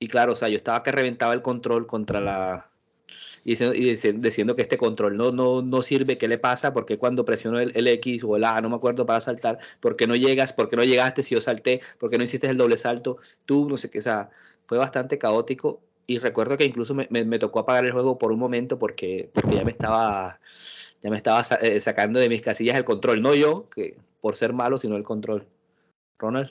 [0.00, 2.70] Y claro, o sea, yo estaba que reventaba el control contra la...
[3.44, 6.72] Y diciendo, que este control no, no, no sirve, ¿qué le pasa?
[6.72, 9.96] Porque cuando presiono el, el, X o el A, no me acuerdo, para saltar, ¿por
[9.96, 10.52] qué no llegas?
[10.52, 11.80] ¿Por qué no llegaste si yo salté?
[11.98, 13.18] ¿Por qué no hiciste el doble salto?
[13.44, 14.30] Tú, no sé qué, o sea,
[14.66, 18.32] fue bastante caótico y recuerdo que incluso me, me, me, tocó apagar el juego por
[18.32, 20.38] un momento porque, porque ya me estaba
[21.04, 24.54] ya me estaba eh, sacando de mis casillas el control, no yo, que por ser
[24.54, 25.46] malo, sino el control.
[26.18, 26.50] Ronald.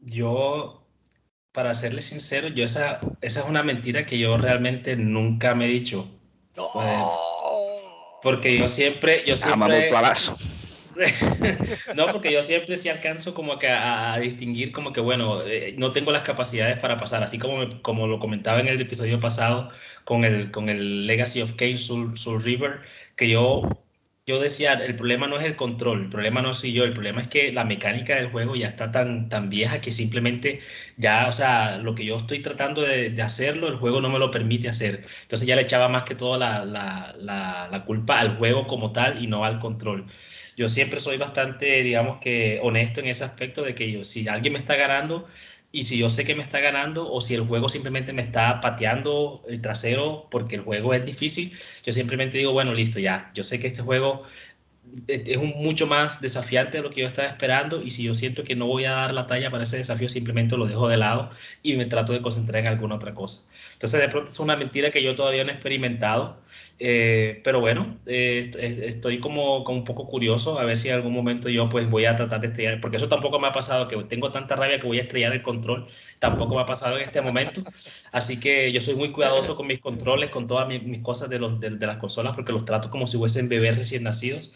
[0.00, 0.83] Yo,
[1.54, 5.68] para serle sincero, yo esa, esa es una mentira que yo realmente nunca me he
[5.68, 6.10] dicho.
[6.56, 6.68] No.
[6.72, 6.88] Pues,
[8.22, 9.90] porque yo siempre, yo siempre.
[11.96, 15.92] no, porque yo siempre sí alcanzo como que a, distinguir como que, bueno, eh, no
[15.92, 19.68] tengo las capacidades para pasar, así como, como lo comentaba en el episodio pasado
[20.04, 22.80] con el, con el Legacy of Kane Soul, River,
[23.14, 23.62] que yo,
[24.26, 27.20] yo decía, el problema no es el control, el problema no soy yo, el problema
[27.20, 30.60] es que la mecánica del juego ya está tan, tan vieja que simplemente
[30.96, 34.18] ya, o sea, lo que yo estoy tratando de, de hacerlo, el juego no me
[34.18, 35.04] lo permite hacer.
[35.22, 38.92] Entonces ya le echaba más que todo la, la, la, la culpa al juego como
[38.92, 40.06] tal y no al control
[40.56, 44.52] yo siempre soy bastante, digamos que honesto en ese aspecto de que yo, si alguien
[44.52, 45.24] me está ganando
[45.74, 48.60] y si yo sé que me está ganando o si el juego simplemente me está
[48.60, 51.50] pateando el trasero porque el juego es difícil,
[51.84, 54.22] yo simplemente digo, bueno, listo, ya, yo sé que este juego
[55.08, 58.44] es un mucho más desafiante de lo que yo estaba esperando y si yo siento
[58.44, 61.28] que no voy a dar la talla para ese desafío, simplemente lo dejo de lado
[61.64, 63.50] y me trato de concentrar en alguna otra cosa.
[63.72, 66.40] Entonces, de pronto es una mentira que yo todavía no he experimentado,
[66.78, 68.50] eh, pero bueno, eh,
[68.84, 72.04] estoy como, como, un poco curioso a ver si en algún momento yo pues voy
[72.04, 74.86] a tratar de estrellar, porque eso tampoco me ha pasado, que tengo tanta rabia que
[74.86, 75.86] voy a estrellar el control,
[76.18, 77.62] tampoco me ha pasado en este momento,
[78.12, 81.38] así que yo soy muy cuidadoso con mis controles, con todas mis, mis cosas de,
[81.38, 84.52] los, de, de las consolas, porque los trato como si fuesen bebés recién nacidos.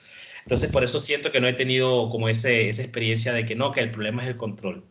[0.49, 3.71] Entonces, por eso siento que no he tenido como ese, esa experiencia de que no,
[3.71, 4.83] que el problema es el control.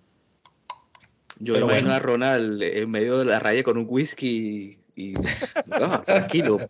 [1.40, 1.96] Yo Pero imagino bueno.
[1.96, 5.14] a Ronald en medio de la raya con un whisky y,
[5.80, 6.70] no, tranquilo,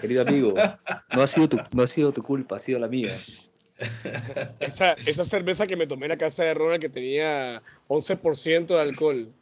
[0.00, 0.54] querido amigo,
[1.14, 3.16] no ha, sido tu, no ha sido tu culpa, ha sido la mía.
[4.60, 8.80] Esa, esa cerveza que me tomé en la casa de Ronald que tenía 11% de
[8.80, 9.32] alcohol.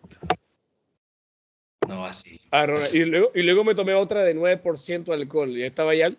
[1.89, 2.41] No, así.
[2.51, 5.95] Ah, Ronald, y, luego, y luego me tomé otra de 9% de alcohol y estaba
[5.95, 6.11] ya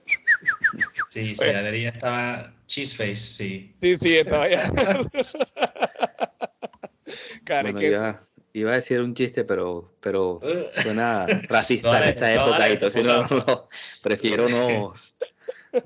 [1.10, 3.76] Sí, sí, la ya estaba cheese face, sí.
[3.82, 4.72] Sí, sí, estaba ya.
[7.62, 8.22] bueno, iba,
[8.54, 10.40] iba, a decir un chiste, pero, pero
[10.72, 13.66] suena racista en esta época y entonces no, no,
[14.02, 14.94] prefiero no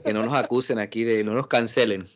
[0.03, 2.07] que no nos acusen aquí de, no nos cancelen.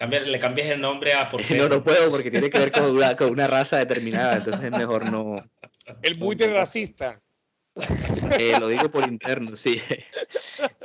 [0.00, 3.16] le cambias el nombre a por No, no puedo porque tiene que ver con una,
[3.16, 5.36] con una raza determinada, entonces es mejor no.
[6.02, 7.20] El buitre racista.
[8.38, 9.80] Eh, lo digo por interno, sí.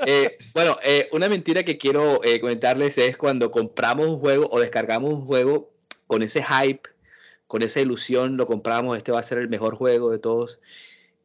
[0.05, 4.59] Eh, bueno, eh, una mentira que quiero eh, comentarles es cuando compramos un juego o
[4.59, 5.73] descargamos un juego
[6.07, 6.89] con ese hype,
[7.47, 10.59] con esa ilusión, lo compramos, este va a ser el mejor juego de todos,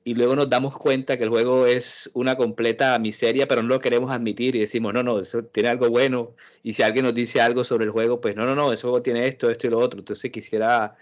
[0.05, 3.79] y luego nos damos cuenta que el juego es una completa miseria, pero no lo
[3.79, 7.41] queremos admitir y decimos, no, no, eso tiene algo bueno, y si alguien nos dice
[7.41, 9.79] algo sobre el juego, pues no, no, no, ese juego tiene esto, esto y lo
[9.79, 10.01] otro.
[10.01, 10.97] Entonces quisiera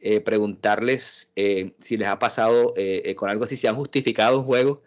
[0.00, 4.40] eh, preguntarles eh, si les ha pasado eh, eh, con algo así, si han justificado
[4.40, 4.82] un juego,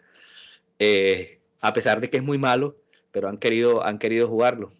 [1.60, 2.76] a pesar de que es muy malo,
[3.10, 4.70] pero han querido, han querido jugarlo.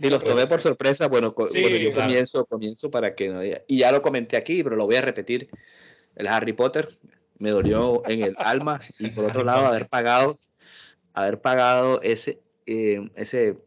[0.00, 2.08] Si los tomé por sorpresa, bueno, sí, bueno yo claro.
[2.08, 3.62] comienzo, comienzo para que no diga.
[3.66, 5.48] Y ya lo comenté aquí, pero lo voy a repetir.
[6.14, 6.88] El Harry Potter
[7.38, 10.36] me dolió en el alma y por otro lado haber pagado,
[11.14, 13.58] haber pagado ese, ese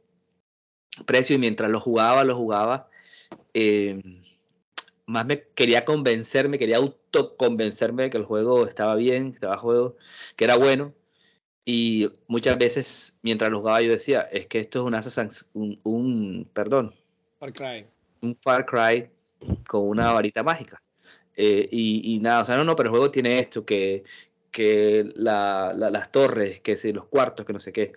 [1.06, 2.90] precio y mientras lo jugaba, lo jugaba,
[3.54, 4.02] eh,
[5.06, 9.98] más me quería convencerme, quería autoconvencerme de que el juego estaba bien, estaba juego,
[10.36, 10.94] que era bueno.
[11.64, 16.96] Y muchas veces mientras lo jugaba yo decía, es que esto es un, un, perdón,
[17.40, 17.86] Far Cry.
[18.22, 19.10] un Far Cry
[19.68, 20.82] con una varita mágica.
[21.36, 24.04] Eh, y, nada, o sea, no, no, pero el juego tiene esto, que,
[24.52, 27.94] que las torres, que si los cuartos, que no sé qué.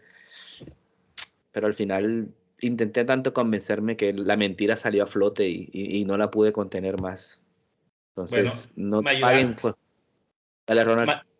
[1.50, 2.28] Pero al final
[2.60, 7.42] intenté tanto convencerme que la mentira salió a flote y, no la pude contener más.
[8.10, 9.56] Entonces, no paguen.
[9.56, 9.74] Pues.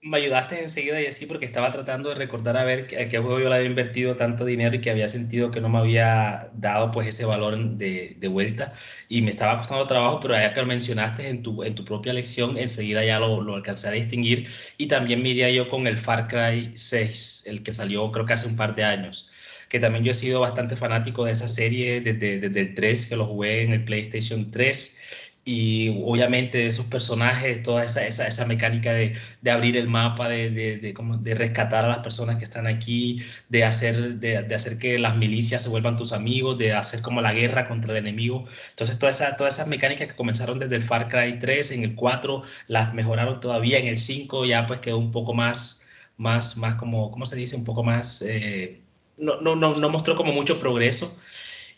[0.02, 3.40] Me ayudaste enseguida y así porque estaba tratando de recordar a ver a qué juego
[3.40, 6.90] yo le había invertido tanto dinero y que había sentido que no me había dado
[6.90, 8.74] pues ese valor de, vuelta.
[9.08, 12.12] Y me estaba costando trabajo, pero ya que lo mencionaste en tu, en tu propia
[12.12, 14.46] lección, enseguida ya lo, lo alcancé a distinguir.
[14.76, 18.48] Y también me yo con el Far Cry 6, el que salió creo que hace
[18.48, 19.30] un par de años.
[19.70, 23.16] Que también yo he sido bastante fanático de esa serie desde, desde el 3, que
[23.16, 28.92] lo jugué en el PlayStation 3 y obviamente esos personajes, toda esa, esa, esa mecánica
[28.92, 32.44] de, de, abrir el mapa, de, de, de, como de, rescatar a las personas que
[32.44, 37.02] están aquí, de hacer, de, hacer que las milicias se vuelvan tus amigos, de hacer
[37.02, 38.44] como la guerra contra el enemigo.
[38.70, 41.94] Entonces, todas esas toda esa mecánicas que comenzaron desde el Far Cry 3, en el
[41.94, 46.76] 4, las mejoraron todavía, en el 5 ya pues quedó un poco más, más, más
[46.76, 47.56] como, ¿cómo se dice?
[47.56, 48.22] Un poco más...
[48.22, 48.80] Eh,
[49.16, 51.16] no, no, no, no mostró como mucho progreso,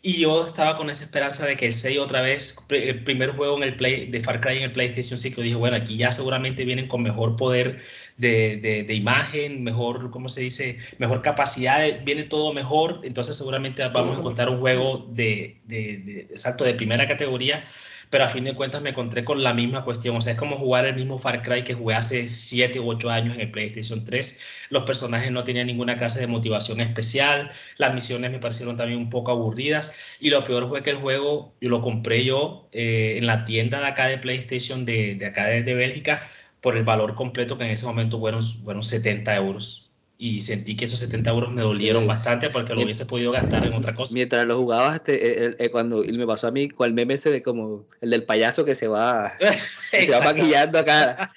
[0.07, 3.57] y yo estaba con esa esperanza de que el 6 otra vez, el primer juego
[3.57, 6.65] en el Play, de Far Cry en el PlayStation 5, dije, bueno, aquí ya seguramente
[6.65, 7.79] vienen con mejor poder
[8.17, 10.79] de, de, imagen, mejor, ¿cómo se dice?
[10.99, 16.21] Mejor capacidad, viene todo mejor, entonces seguramente vamos a encontrar un juego de, de, de,
[16.31, 17.65] exacto, de primera categoría
[18.11, 20.17] pero a fin de cuentas me encontré con la misma cuestión.
[20.17, 23.11] O sea, es como jugar el mismo Far Cry que jugué hace 7 u 8
[23.11, 24.67] años en el PlayStation 3.
[24.71, 29.11] Los personajes no tenían ninguna clase de motivación especial, las misiones me parecieron también un
[29.11, 33.27] poco aburridas y lo peor fue que el juego yo lo compré yo eh, en
[33.27, 36.23] la tienda de acá de PlayStation de, de acá de, de, Bélgica
[36.61, 39.86] por el valor completo que en ese momento fueron, fueron 70 euros
[40.19, 43.75] y sentí que esos 70 euros me dolieron bastante porque lo hubiese podido gastar en
[43.75, 44.15] otra cosa.
[44.15, 47.85] Mientras lo jugabas, este, cuando y me pasó a mí el meme ese de como
[48.01, 51.35] el del payaso que se va, se va maquillando a cada,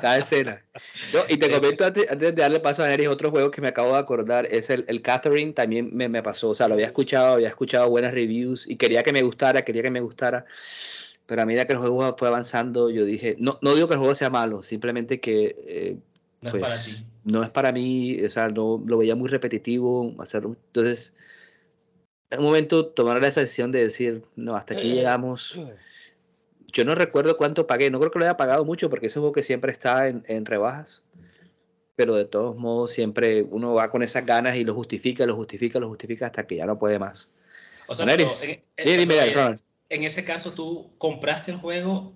[0.00, 0.62] cada escena.
[1.28, 3.98] y te comento antes, de darle paso a Eric, otro juego que me acabo de
[3.98, 7.48] acordar es el, el Catherine, también me, me, pasó, o sea, lo había escuchado, había
[7.48, 10.46] escuchado buenas reviews y quería que me gustara, quería que me gustara.
[11.26, 13.98] Pero a medida que el juego fue avanzando, yo dije, no, no digo que el
[13.98, 15.96] juego sea malo, simplemente que eh,
[16.44, 16.90] no es para ti.
[16.90, 20.56] Pues, no es para mí, o sea, no, lo veía muy repetitivo hacerlo.
[20.66, 21.14] Entonces,
[22.30, 25.58] en un momento tomar la decisión de decir, no, hasta aquí llegamos.
[26.66, 29.22] Yo no recuerdo cuánto pagué, no creo que lo haya pagado mucho porque es un
[29.22, 31.02] juego que siempre está en, en rebajas.
[31.96, 35.78] Pero de todos modos, siempre uno va con esas ganas y lo justifica, lo justifica,
[35.78, 37.30] lo justifica hasta que ya no puede más.
[37.86, 38.20] O sea, en,
[38.76, 42.12] en, en, ese caso tú compraste el juego,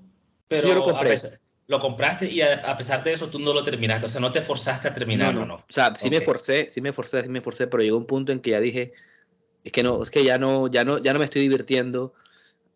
[0.49, 1.14] pero sí, yo lo compré
[1.68, 4.40] lo compraste y a, pesar de eso tú no lo terminaste, o sea, no te
[4.40, 5.57] forzaste a terminarlo, ¿no?
[5.57, 8.33] O sea, sí me forcé, sí me forcé, sí me forcé, pero llegó un punto
[8.33, 8.94] en que ya dije,
[9.62, 12.14] es que no, es que ya no, ya no, ya no me estoy divirtiendo,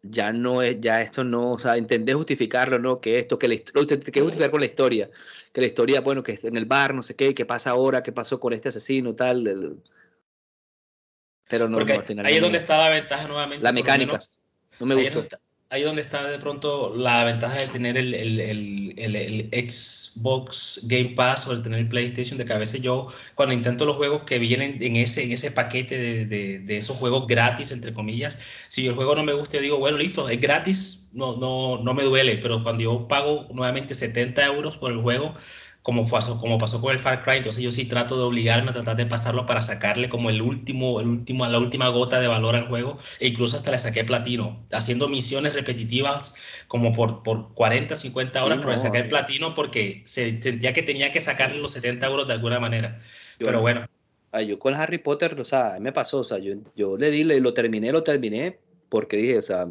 [0.02, 3.00] ya no es, ya esto no, o sea, intenté justificarlo, ¿no?
[3.00, 5.08] Que esto, que, la, intenté justificar con la historia,
[5.54, 8.02] que la historia, bueno, que es en el bar, no sé qué, qué pasa ahora,
[8.02, 9.78] qué pasó con este asesino, tal,
[11.48, 13.64] pero no, Porque al final ahí es donde está la ventaja nuevamente.
[13.64, 14.20] La mecánica,
[14.80, 15.38] no me gustó
[15.72, 21.46] ahí donde está de pronto la ventaja de tener el, el, el, Xbox Game Pass
[21.46, 24.38] o el tener el PlayStation, de que a veces yo cuando intento los juegos que
[24.38, 28.86] vienen en ese, en ese paquete de, de, de esos juegos gratis, entre comillas, si
[28.86, 32.04] el juego no me gusta, yo digo, bueno, listo, es gratis, no, no, no me
[32.04, 35.34] duele, pero cuando yo pago nuevamente 70 euros por el juego,
[35.82, 38.72] como pasó, como pasó con el Far Cry, entonces yo sí trato de obligarme a
[38.72, 42.54] tratar de pasarlo para sacarle como el último, el último, la última gota de valor
[42.54, 47.96] al juego, e incluso hasta le saqué platino, haciendo misiones repetitivas como por, por 40,
[47.96, 51.72] 50 horas, pero le saqué el platino porque se, sentía que tenía que sacarle los
[51.72, 52.98] 70 euros de alguna manera.
[53.38, 53.86] pero bueno.
[54.46, 57.52] Yo con Harry Potter, o sea, me pasó, o sea, yo, yo le di, lo
[57.52, 59.66] terminé, lo terminé, porque dije, o sea,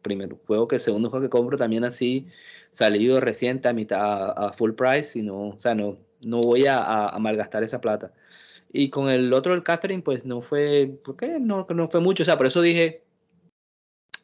[0.00, 2.26] primer juego que segundo juego que compro también así,
[2.76, 5.96] salido reciente a mitad a, full price y no, o sea, no,
[6.26, 8.12] no voy a, a, malgastar esa plata.
[8.70, 11.38] Y con el otro, el Catherine, pues no fue, ¿por qué?
[11.40, 13.02] No, no fue mucho, o sea, por eso dije,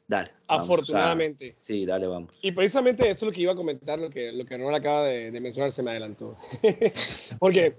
[0.06, 0.32] dale.
[0.48, 1.54] Afortunadamente.
[1.56, 2.38] sí, dale, vamos.
[2.42, 5.04] Y precisamente eso es lo que iba a comentar, lo que, lo que no acaba
[5.06, 6.36] de, de mencionar, se me adelantó.
[7.38, 7.74] Porque,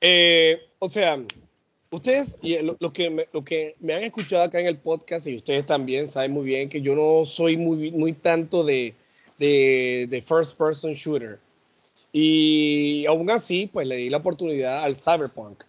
[0.00, 1.22] eh, o sea,
[1.90, 5.26] ustedes, y lo, lo, que me, lo que me han escuchado acá en el podcast,
[5.26, 8.94] y ustedes también saben muy bien que yo no soy muy, muy tanto de
[9.38, 11.38] de, first person shooter.
[12.12, 15.64] Y aún así, pues le di la oportunidad al Cyberpunk.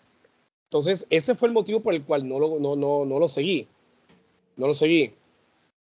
[0.70, 3.68] Entonces, ese fue el motivo por el cual no lo, no, no, no lo seguí.
[4.58, 5.14] no lo seguí.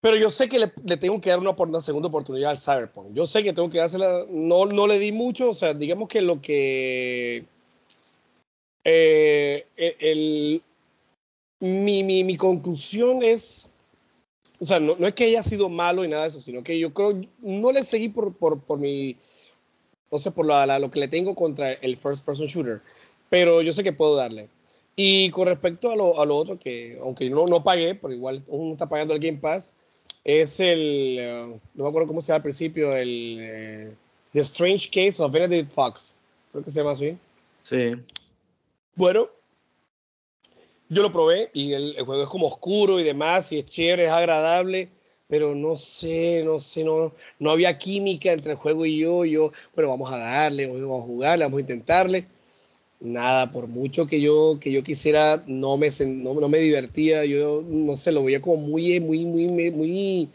[0.02, 0.68] Pero yo sé que le,
[0.98, 3.14] tengo que dar una, una, segunda oportunidad al Cyberpunk.
[3.14, 4.26] Yo sé que tengo que dársela.
[4.30, 5.50] No, no le di mucho.
[5.50, 7.46] O sea, digamos que lo que.
[8.86, 10.64] Eh, el,
[11.60, 13.74] mi, mi, mi, conclusión es.
[14.60, 16.78] O sea, no, no, es que haya sido malo y nada de eso, sino que
[16.78, 17.22] yo creo.
[17.40, 19.16] No le seguí por, por, por mi.
[20.12, 22.82] No sé, por lo que le tengo contra el first person shooter.
[23.30, 24.50] Pero yo sé que puedo darle.
[24.96, 28.44] Y con respecto a lo, a lo otro, que aunque no, no pagué, pero igual
[28.48, 29.74] uno está pagando el Game Pass
[30.24, 33.94] es el, eh, no me acuerdo cómo se llama al principio, el eh,
[34.32, 36.18] The Strange Case of Benedict Fox,
[36.52, 37.18] creo que se llama así.
[37.64, 37.92] Sí.
[38.96, 39.30] Bueno,
[40.90, 44.12] yo lo probé y el, juego es como oscuro y demás, y es chévere, es
[44.12, 44.90] agradable,
[45.28, 49.52] pero no sé, no sé, no, no había química entre el juego y yo, yo,
[49.76, 52.28] bueno, vamos a darle, vamos a jugarle, vamos a intentarle
[53.00, 57.96] nada, por mucho que yo, que yo quisiera, no me, no, me divertía, yo no
[57.96, 60.30] sé, lo veía como muy, muy, muy, muy,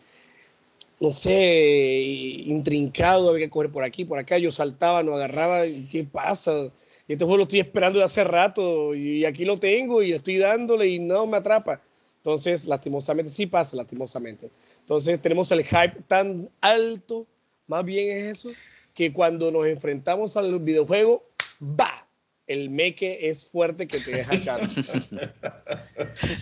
[1.00, 2.00] no sé,
[2.46, 6.70] intrincado, había que correr por aquí, por acá, yo saltaba, no agarraba, ¿qué pasa?
[7.06, 10.38] Y este juego lo estoy esperando de hace rato y aquí lo tengo y estoy
[10.38, 11.82] dándole y no me atrapa.
[12.16, 14.50] Entonces, lastimosamente, sí pasa, lastimosamente.
[14.80, 17.26] Entonces, tenemos el hype tan alto,
[17.66, 18.50] más bien es eso,
[18.94, 21.22] que cuando nos enfrentamos al videojuego,
[21.60, 22.04] ¡va!
[22.46, 24.60] el meque es fuerte que te deja echar.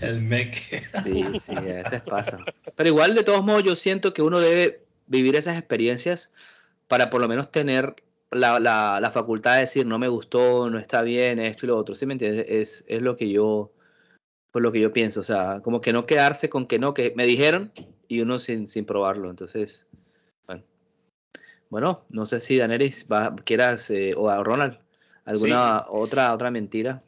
[0.00, 0.82] el meque.
[1.04, 2.38] Sí, sí, a veces pasa.
[2.74, 6.30] Pero igual, de todos modos, yo siento que uno debe vivir esas experiencias
[6.88, 7.94] para por lo menos tener
[8.32, 11.94] la, la, facultad de decir no me gustó, no está bien, esto y lo otro.
[11.94, 12.46] ¿Sí me entiendes?
[12.48, 13.72] Es, es lo que yo
[14.50, 15.20] por lo que yo pienso.
[15.20, 17.72] O sea, como que no quedarse con que no, que me dijeron
[18.08, 19.30] y uno sin, sin probarlo.
[19.30, 19.86] Entonces,
[20.46, 20.62] bueno.
[21.70, 24.78] Bueno, no sé si Daneris va, quieras, eh, o a Ronald,
[25.24, 27.00] ¿Alguna otra, otra mentira?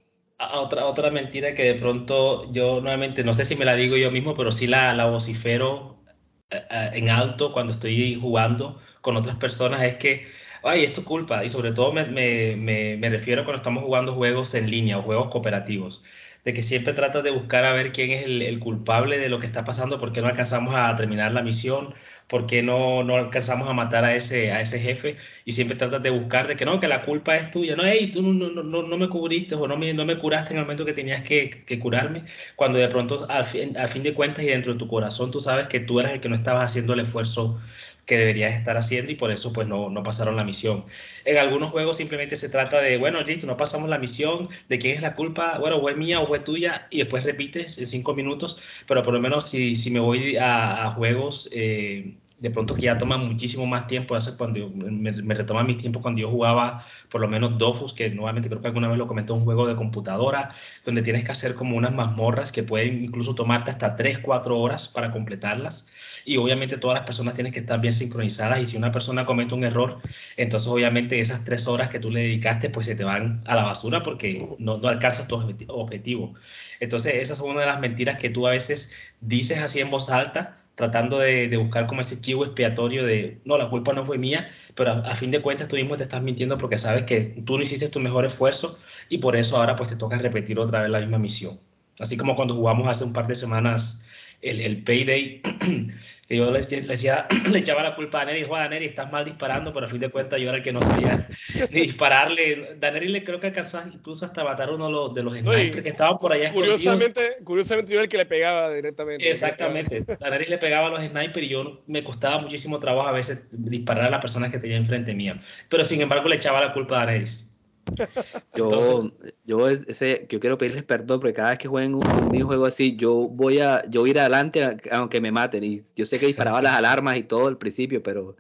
[0.55, 4.11] Otra, otra mentira que de pronto yo nuevamente, no sé si me la digo yo
[4.11, 6.05] mismo, pero sí la, la vocifero
[6.51, 10.27] eh, eh, en alto cuando estoy jugando con otras personas es que,
[10.65, 11.45] ay, es tu culpa.
[11.45, 15.03] Y sobre todo me, me, me, me refiero cuando estamos jugando juegos en línea o
[15.03, 16.03] juegos cooperativos
[16.45, 19.47] de que siempre tratas de buscar a ver quién es el, culpable de lo que
[19.47, 21.95] está pasando, por qué no alcanzamos a terminar la misión,
[22.29, 26.03] por qué no, no alcanzamos a matar a ese, a ese jefe, y siempre tratas
[26.03, 28.62] de buscar de que no, que la culpa es tuya, no, hey, tú no, no,
[28.62, 31.23] no, no me cubriste o no me, no me curaste en el momento que tenías
[31.23, 32.25] que, que curarme,
[32.57, 35.41] cuando de pronto al fin, al fin de cuentas y dentro de tu corazón tú
[35.41, 37.59] sabes que tú eras el que no estabas haciendo el esfuerzo
[38.07, 40.85] que deberías estar haciendo y por eso pues no, no pasaron la misión.
[41.25, 44.97] En algunos juegos simplemente se trata de, bueno, listo, no pasamos la misión, de quién
[44.97, 48.61] es la culpa, bueno, o mía o es tuya y después repites en cinco minutos,
[48.87, 51.51] pero por lo menos si, si me voy a, juegos...
[51.53, 55.79] Eh, de pronto que ya toma muchísimo más tiempo, hace cuando me, me retoma mis
[55.79, 56.79] tiempos cuando yo jugaba
[57.09, 59.77] por lo menos Dofus, que nuevamente creo que alguna vez lo comentó, un juego de
[59.77, 60.51] computadora,
[60.85, 64.89] donde tienes que hacer como unas mazmorras que pueden incluso tomarte hasta 3, 4 horas
[64.89, 65.89] para completarlas
[66.25, 69.55] y obviamente todas las personas tienen que estar bien sincronizadas y si una persona comete
[69.55, 69.99] un error,
[70.37, 73.64] entonces obviamente esas tres horas que tú le dedicaste pues se te van a la
[73.64, 75.37] basura porque no, alcanzas tu
[75.68, 76.35] objetivo.
[76.81, 80.11] Entonces esa es una de las mentiras que tú a veces dices así en voz
[80.11, 84.49] alta tratando de, buscar como ese chivo expiatorio de, no, la culpa no fue mía,
[84.75, 87.62] pero a, fin de cuentas tú mismo te estás mintiendo porque sabes que tú no
[87.62, 88.77] hiciste tu mejor esfuerzo
[89.09, 91.53] y por eso ahora pues te toca repetir otra vez la misma misión.
[92.01, 95.43] Así como cuando jugamos hace un par de semanas el, el Payday,
[96.27, 99.72] que yo le, decía, le echaba la culpa a Neri, a Neri, estás mal disparando,
[99.72, 101.29] pero a fin de cuentas yo era el que no sabía
[101.70, 102.77] ni dispararle.
[102.79, 106.33] Daneri le creo que alcanzó incluso hasta matar uno de los snipers que estaban por
[106.33, 109.29] allá curiosamente, Curiosamente yo era el que le pegaba directamente.
[109.29, 113.49] Exactamente, Daneri le pegaba a los snipers y yo me costaba muchísimo trabajo a veces
[113.51, 115.39] disparar a las personas que tenía enfrente mía.
[115.68, 117.54] Pero sin embargo le echaba la culpa a Daenerys.
[118.57, 119.11] Yo,
[119.45, 122.01] yo, ese, yo quiero pedirles perdón porque cada vez que jueguen un,
[122.45, 125.64] juego así, yo voy a, yo ir adelante aunque me maten.
[125.64, 128.37] Y yo sé que disparaba las alarmas y todo al principio, pero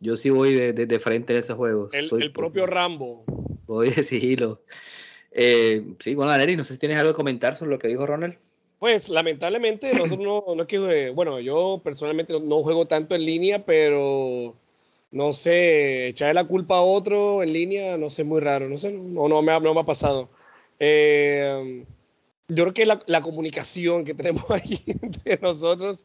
[0.00, 1.92] yo sí voy de, de, frente a esos juegos.
[1.94, 3.24] El, propio Rambo.
[3.66, 4.62] Voy de sigilo.
[5.32, 8.06] Eh, sí, bueno, Aneri, no sé si tienes algo que comentar sobre lo que dijo
[8.06, 8.36] Ronald.
[8.78, 13.64] Pues lamentablemente nosotros no, no es que, bueno, yo personalmente no juego tanto en línea,
[13.64, 14.54] pero
[15.16, 18.92] no sé, echarle la culpa a otro en línea, no sé, muy raro, no sé,
[18.92, 20.28] no, no, me, ha, no me ha pasado.
[20.78, 21.86] Eh,
[22.48, 26.04] yo creo que la, la, comunicación que tenemos aquí entre nosotros,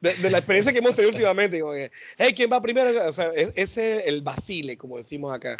[0.00, 3.08] de, la experiencia que hemos tenido últimamente, digo, hey, ¿quién va primero?
[3.08, 5.56] O sea, ese es el vacile, como decimos acá.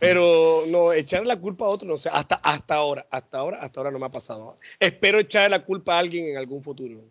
[0.00, 3.78] Pero no, echarle la culpa a otro, no sé, hasta, hasta ahora, hasta ahora, hasta
[3.78, 4.58] ahora no me ha pasado.
[4.80, 7.04] Espero echarle la culpa a alguien en algún futuro.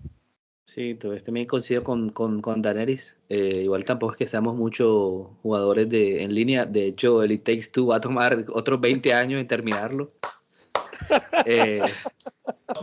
[0.69, 3.15] Sí, también coincido con, con, con Daenerys.
[3.27, 6.65] Eh, igual tampoco es que seamos muchos jugadores de, en línea.
[6.65, 10.11] De hecho, el It Takes Two va a tomar otros 20 años en terminarlo.
[11.45, 11.81] Eh,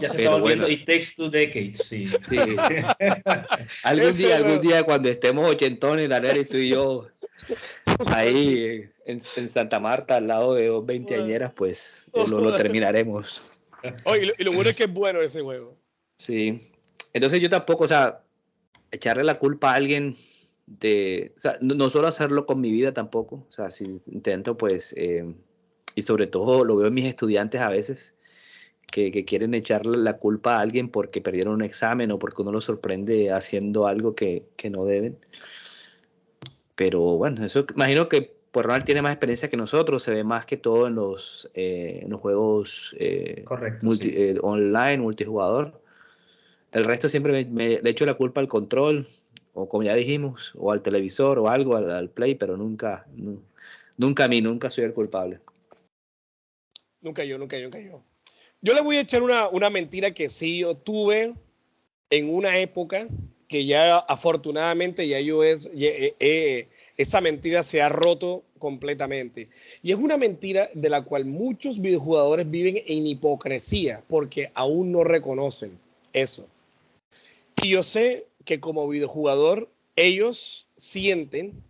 [0.00, 2.08] ya se está volviendo It Takes Two Decades, sí.
[2.08, 2.36] sí.
[3.84, 7.06] algún día, algún día cuando estemos ochentones, Daniel y tú y yo
[8.06, 13.42] ahí en, Santa Marta, al lado de dos veinteañeras, pues lo, lo terminaremos.
[14.04, 15.76] Oye, y lo, bueno es que es bueno ese juego.
[16.18, 16.58] Sí.
[17.12, 18.22] Entonces yo tampoco, o sea,
[18.90, 20.16] echarle la culpa a alguien
[20.66, 24.94] de, o sea, no, solo hacerlo con mi vida tampoco, o sea, si intento pues,
[24.96, 25.34] eh,
[25.94, 28.14] y sobre todo lo veo en mis estudiantes a veces,
[28.90, 32.52] que, que, quieren echarle la culpa a alguien porque perdieron un examen o porque uno
[32.52, 35.18] lo sorprende haciendo algo que, que no deben.
[36.76, 40.46] Pero bueno, eso imagino que pues Ronald tiene más experiencia que nosotros, se ve más
[40.46, 45.78] que todo en los, eh, en los juegos eh, eh, online, multijugador.
[46.76, 49.08] El resto siempre me, le echo la culpa al control,
[49.54, 53.06] o como ya dijimos, o al televisor, o algo, al, play, pero nunca,
[53.96, 55.40] nunca a mí, nunca soy el culpable.
[57.00, 58.02] Nunca yo, nunca yo, nunca yo.
[58.60, 61.32] Yo le voy a echar una, una mentira que sí yo tuve
[62.10, 63.08] en una época
[63.48, 65.70] que ya afortunadamente ya yo es,
[66.98, 69.48] esa mentira se ha roto completamente.
[69.82, 75.04] Y es una mentira de la cual muchos videojugadores viven en hipocresía porque aún no
[75.04, 75.78] reconocen
[76.12, 76.46] eso.
[77.56, 81.62] Y yo sé que como videojugador ellos sienten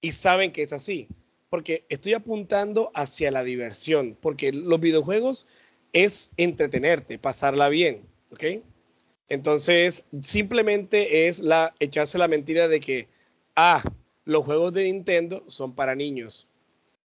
[0.00, 1.08] y saben que es así,
[1.50, 5.46] porque estoy apuntando hacia la diversión, porque los videojuegos
[5.92, 8.44] es entretenerte, pasarla bien, ¿ok?
[9.28, 13.08] Entonces, simplemente es la echarse la mentira de que,
[13.56, 13.82] ah,
[14.24, 16.48] los juegos de Nintendo son para niños.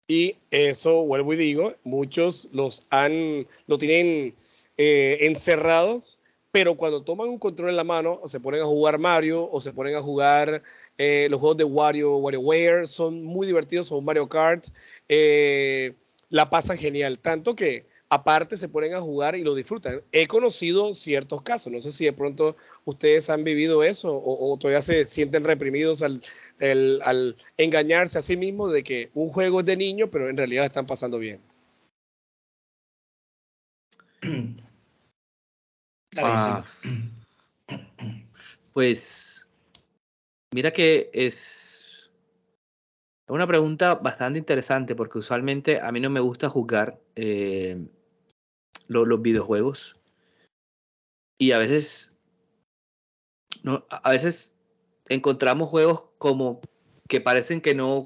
[0.07, 4.35] Y eso, vuelvo y digo, muchos los han, lo tienen
[4.77, 6.19] eh, encerrados,
[6.55, 9.59] pero cuando toman un control en la mano, o se ponen a jugar Mario, o
[9.59, 10.63] se ponen a jugar
[10.99, 14.69] eh, los juegos de Wario, WarioWare, son muy divertidos, son Mario Kart,
[15.09, 15.95] eh,
[16.29, 20.03] la pasan genial, tanto que aparte se ponen a jugar y lo disfrutan.
[20.13, 24.81] He conocido ciertos casos, no sé si de pronto ustedes han vivido eso o, todavía
[24.81, 26.21] se sienten reprimidos al,
[27.57, 30.87] engañarse a sí mismos de que un juego es de niño, pero en realidad están
[30.87, 31.41] pasando bien.
[36.23, 36.62] Ah.
[38.73, 39.51] pues
[40.53, 42.11] mira que es
[43.29, 47.87] una pregunta bastante interesante porque usualmente a mí no me gusta jugar eh,
[48.87, 49.97] los videojuegos.
[51.39, 52.17] Y a veces,
[53.62, 54.61] no, a veces
[55.09, 56.61] encontramos juegos como
[57.09, 58.03] que parecen que no,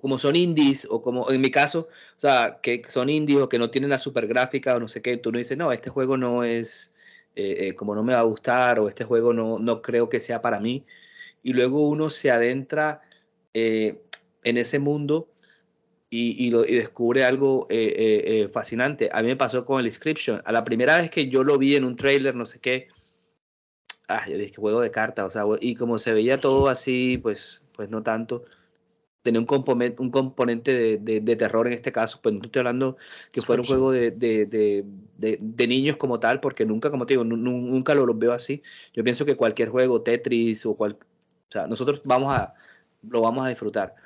[0.00, 3.58] como son indies, o como en mi caso, o sea, que son indies o que
[3.58, 6.16] no tienen la super gráfica o no sé qué, tú no dices, no, este juego
[6.16, 6.94] no es,
[7.36, 10.20] eh, eh, como no me va a gustar, o este juego no, no creo que
[10.20, 10.84] sea para mí.
[11.42, 13.02] Y luego uno se adentra
[13.54, 14.02] eh,
[14.42, 15.28] en ese mundo
[16.10, 17.68] y, lo, descubre algo
[18.52, 19.10] fascinante.
[19.12, 20.40] A mí me pasó con el Inscription.
[20.46, 22.88] A la primera vez que yo lo vi en un trailer, no sé qué,
[24.08, 27.62] ah, yo dije, juego de cartas, o sea, y como se veía todo así, pues,
[27.72, 28.44] pues no tanto.
[29.26, 32.96] Tenía un componente, un componente de, terror en este caso, pues no estoy hablando
[33.32, 37.92] que fuera un juego de, de, niños como tal, porque nunca, como te digo, nunca
[37.96, 38.62] lo, veo así.
[38.94, 42.54] Yo pienso que cualquier juego, Tetris o cual, o sea, nosotros vamos a,
[43.02, 43.96] lo vamos a disfrutar.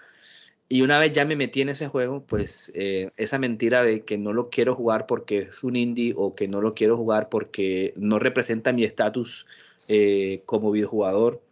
[0.70, 4.16] Y una vez ya me metí en ese juego, pues eh, esa mentira de que
[4.16, 7.92] no lo quiero jugar porque es un indie o que no lo quiero jugar porque
[7.96, 9.46] no representa mi estatus
[9.90, 11.42] eh, como videojugador,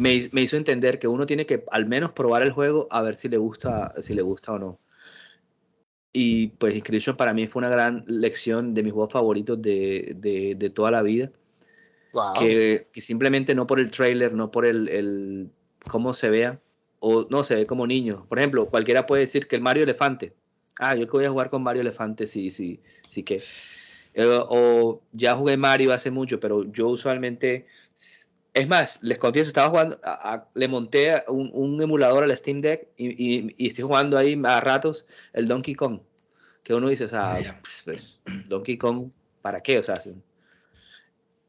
[0.00, 3.28] me, hizo entender que uno tiene que al menos probar el juego a ver si
[3.28, 4.78] le gusta, si le gusta o no.
[6.12, 10.90] Y pues Inscription para mí fue una gran lección de mis juegos favoritos de, toda
[10.90, 11.30] la vida.
[12.38, 15.50] Que, simplemente no por el trailer, no por el, el
[15.86, 16.60] cómo se vea,
[16.98, 18.26] o no se ve como niño.
[18.28, 20.32] Por ejemplo, cualquiera puede decir que el Mario Elefante.
[20.78, 23.40] Ah, yo que voy a jugar con Mario Elefante, sí, sí, sí que.
[24.14, 27.66] Eh, o ya jugué Mario hace mucho, pero yo usualmente.
[28.52, 30.00] Es más, les confieso, estaba jugando,
[30.54, 35.74] le monté un, emulador al Steam Deck y, estoy jugando ahí a ratos el Donkey
[35.74, 36.00] Kong.
[36.64, 39.78] Que uno dice, o sea, ah, pues, pues, Donkey Kong, ¿para qué?
[39.78, 39.94] O sea,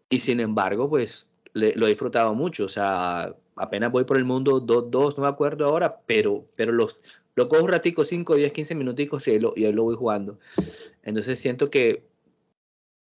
[0.09, 2.65] y sin embargo, pues lo he disfrutado mucho.
[2.65, 7.03] O sea, apenas voy por el mundo 2-2, no me acuerdo ahora, pero, pero los,
[7.35, 10.39] lo cojo un ratico, 5, 10, 15 minuticos y ahí, lo, y lo voy jugando.
[11.03, 12.05] Entonces siento que,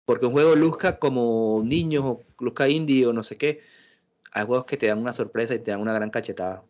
[0.06, 3.62] porque un juego luzca como niños o luzca indie o no sé qué,
[4.34, 6.66] hay juegos que te dan una sorpresa y te dan una gran cachetada.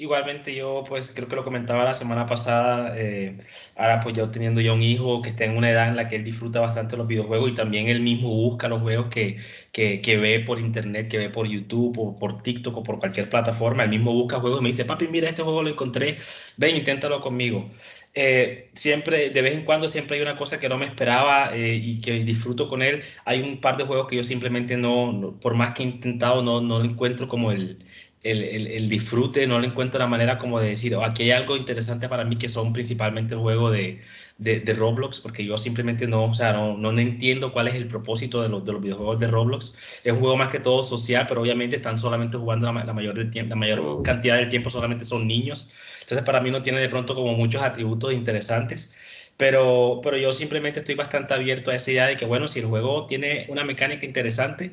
[0.00, 3.36] Igualmente yo pues creo que lo comentaba la semana pasada, eh,
[3.76, 6.16] ahora pues yo teniendo ya un hijo que está en una edad en la que
[6.16, 9.36] él disfruta bastante los videojuegos y también él mismo busca los juegos que,
[9.72, 13.84] que, ve por internet, que ve por YouTube o por TikTok o por cualquier plataforma,
[13.84, 16.16] él mismo busca juegos y me dice, papi, mira, este juego lo encontré,
[16.56, 17.70] ven, inténtalo conmigo.
[18.14, 21.74] Eh, siempre, de vez en cuando, siempre hay una cosa que no me esperaba eh,
[21.74, 23.02] y que disfruto con él.
[23.24, 26.42] Hay un par de juegos que yo simplemente no, no por más que he intentado,
[26.42, 27.78] no, no encuentro como el,
[28.22, 31.56] el, el, disfrute, no le encuentro la manera como de decir, oh, aquí hay algo
[31.56, 34.00] interesante para mí que son principalmente el juego de,
[34.36, 38.42] de, Roblox, porque yo simplemente no, o sea, no, no, entiendo cuál es el propósito
[38.42, 40.00] de los, de los videojuegos de Roblox.
[40.04, 43.30] Es un juego más que todo social, pero obviamente están solamente jugando la, mayor, del
[43.30, 45.72] tiempo, la mayor cantidad del tiempo, solamente son niños.
[46.00, 48.96] Entonces para mí no tiene de pronto como muchos atributos interesantes.
[49.36, 52.66] Pero, pero yo simplemente estoy bastante abierto a esa idea de que, bueno, si el
[52.66, 54.72] juego tiene una mecánica interesante,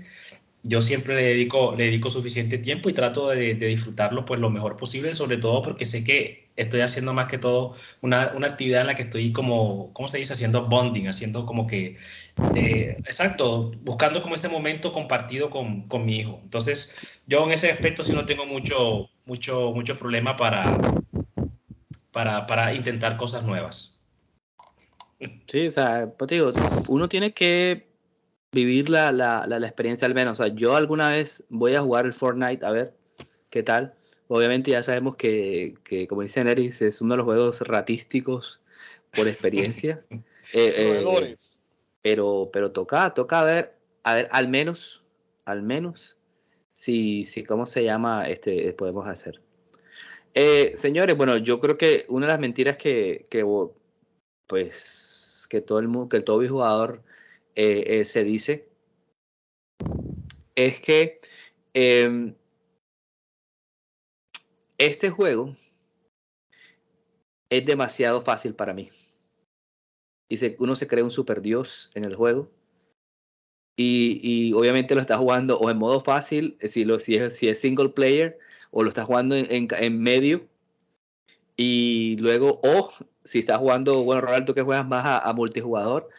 [0.68, 4.76] yo siempre le dedico, le dedico suficiente tiempo y trato de, disfrutarlo pues lo mejor
[4.76, 8.88] posible, sobre todo porque sé que estoy haciendo más que todo una, una actividad en
[8.88, 10.34] la que estoy como, ¿cómo se dice?
[10.34, 11.98] Haciendo bonding, haciendo como que,
[12.56, 16.40] eh, exacto, buscando como ese momento compartido con, con, mi hijo.
[16.44, 20.78] Entonces, yo en ese aspecto sí no tengo mucho, mucho, mucho problema para,
[22.12, 24.04] para, para intentar cosas nuevas.
[25.48, 26.52] Sí, o sea, pues digo,
[26.88, 27.88] uno tiene que
[28.52, 30.40] vivir la, la, la, experiencia al menos.
[30.40, 32.94] O sea, yo alguna vez voy a jugar el Fortnite a ver
[33.50, 33.94] qué tal.
[34.28, 38.62] Obviamente ya sabemos que, que como dice Neris, es uno de los juegos ratísticos
[39.16, 40.04] por experiencia.
[40.10, 40.22] eh,
[40.54, 41.36] eh,
[42.02, 45.04] pero, pero toca, toca ver, a ver, al menos,
[45.46, 46.18] al menos,
[46.74, 49.42] si, si cómo se llama, este, podemos hacer.
[50.34, 53.44] Eh, señores, bueno, yo creo que una de las mentiras que, que
[54.46, 57.02] pues, que todo el mundo, que todo jugador
[57.60, 58.70] eh, eh, se dice
[60.54, 61.20] es que
[61.74, 62.36] em,
[64.78, 65.56] este juego
[67.50, 68.90] es demasiado fácil para mí.
[70.30, 72.52] Y uno se cree un super dios en el juego.
[73.76, 77.60] Y, obviamente lo está jugando o en modo fácil, si, lo, si, es, si es
[77.60, 78.38] single player,
[78.70, 80.48] o lo está jugando en, en, medio.
[81.56, 82.92] Y luego, o
[83.24, 86.10] si está jugando, bueno, Ronaldo, que juegas más a multijugador,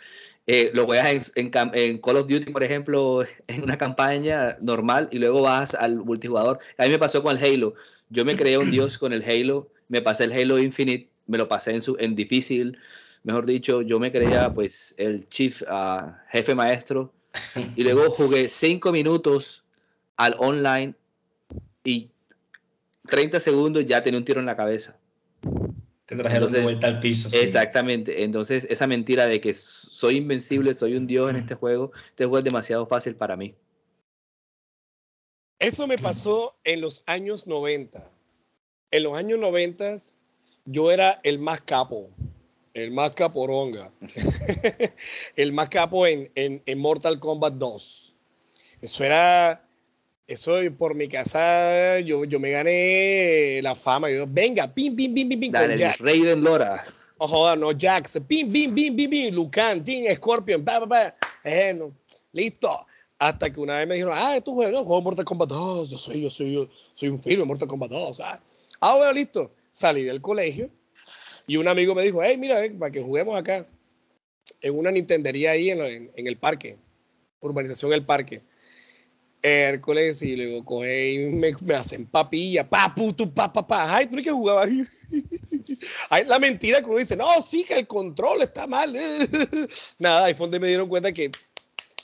[0.50, 5.42] eh, lo juegas en, Call of Duty, por ejemplo, en una campaña normal y luego
[5.42, 6.58] vas al multijugador.
[6.78, 7.74] A mí me pasó con el Halo.
[8.08, 11.48] Yo me creé un dios con el Halo, me pasé el Halo Infinite, me lo
[11.48, 12.78] pasé en, su, en difícil,
[13.24, 17.12] mejor dicho, yo me creía pues el chief, uh, jefe maestro
[17.76, 19.64] y luego jugué cinco minutos
[20.16, 20.94] al online
[21.84, 22.10] y
[23.06, 24.97] 30 segundos ya tenía un tiro en la cabeza.
[26.08, 27.28] Te trajeron de vuelta al piso.
[27.36, 28.24] Exactamente.
[28.24, 32.38] Entonces, esa mentira de que soy invencible, soy un dios en este juego, este juego
[32.38, 33.54] es demasiado fácil para mí.
[35.58, 38.02] Eso me pasó en los años 90.
[38.90, 39.96] En los años 90
[40.64, 42.08] yo era el más capo,
[42.72, 43.92] el más caporonga,
[45.36, 48.14] el más capo en, en, en Mortal Kombat 2.
[48.80, 49.67] Eso era
[50.28, 54.10] eso por mi casa, yo, yo me gané la fama.
[54.10, 55.52] Yo, venga, pim, pim, pim, pim, pim.
[55.52, 56.84] Dale, rey de Lora.
[57.16, 61.14] Ojo, no, Jax, pim, pim, pim, pim, pim, Lucan, Team Scorpion, pa, pa, pa.
[61.42, 61.94] Eh, no.
[62.32, 62.86] Listo.
[63.18, 65.98] Hasta que una vez me dijeron, ah, tú juegas, no, juego Mortal Kombat 2, yo
[65.98, 68.20] soy, yo soy, yo soy un firme Mortal Kombat 2.
[68.20, 68.40] Ah,
[68.80, 69.50] ah bueno, listo.
[69.70, 70.70] Salí del colegio
[71.46, 73.66] y un amigo me dijo, hey, mira, para que juguemos acá
[74.60, 76.76] en una Nintendería ahí en, en, en el parque,
[77.40, 78.42] urbanización El Parque.
[79.42, 84.22] Hércules y luego coge y me, hacen papilla, pa, puto, pa, pa, ay, tú ni
[84.22, 84.68] que jugabas.
[86.10, 88.92] ay, la mentira que uno dice, no, sí, que el control está mal.
[89.98, 91.30] Nada, ahí fue donde me dieron cuenta que,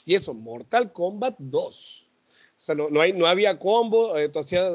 [0.05, 2.09] y eso, Mortal Kombat 2.
[2.57, 4.29] O sea, no, no, hay, no había combo, eh,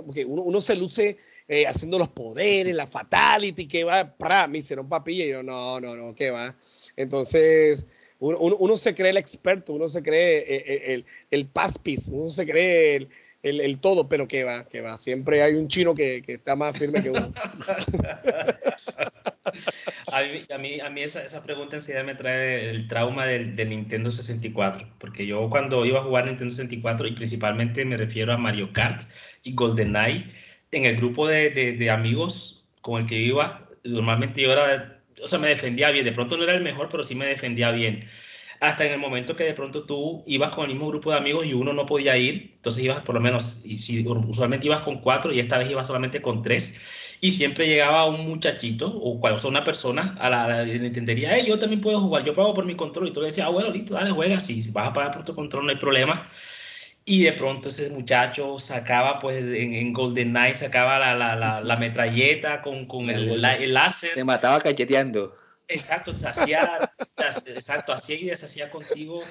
[0.05, 1.17] porque uno, uno, se luce
[1.49, 5.81] eh, haciendo los poderes, la fatality, que va, pra, me hicieron papilla, y yo, no,
[5.81, 6.55] no, no, que va.
[6.97, 7.87] Entonces,
[8.21, 12.47] uno, se cree el experto, uno se cree eh, eh, el, el, paspis, uno se
[12.47, 13.09] cree
[13.43, 14.99] el, todo, pero que va, que va.
[14.99, 17.33] Siempre hay un chino que, está más firme que uno.
[20.12, 20.23] a
[20.59, 25.27] mí, a mí, esa, esa, pregunta enseguida me trae el trauma del, Nintendo 64, porque
[25.27, 29.01] yo cuando iba a jugar Nintendo 64, y principalmente me refiero a Mario Kart
[29.43, 30.27] y GoldenEye,
[30.73, 35.39] en el grupo de, de amigos con el que iba, normalmente yo era o sea,
[35.39, 36.05] me defendía bien.
[36.05, 38.05] De pronto no era el mejor, pero sí me defendía bien.
[38.61, 41.47] Hasta en el momento que de pronto tú ibas con el mismo grupo de amigos
[41.47, 45.33] y uno no podía ir, entonces ibas por lo menos, y usualmente ibas con cuatro
[45.33, 49.49] y esta vez ibas solamente con tres, y siempre llegaba un muchachito o, o sea,
[49.49, 53.09] una persona a la, a entendería, yo también puedo jugar, yo pago por mi control,
[53.09, 55.35] y tú le decías, ah, bueno, listo, dale, juega, si vas a pagar por tu
[55.35, 56.29] control no hay problema.
[57.05, 61.61] Y de pronto ese muchacho sacaba, pues en, en Golden Knight, sacaba la, la, la,
[61.61, 64.11] la metralleta con, con el, el, láser.
[64.14, 65.36] Se mataba cacheteando.
[65.66, 66.90] Exacto, se hacía,
[67.46, 69.22] exacto, hacía y deshacía contigo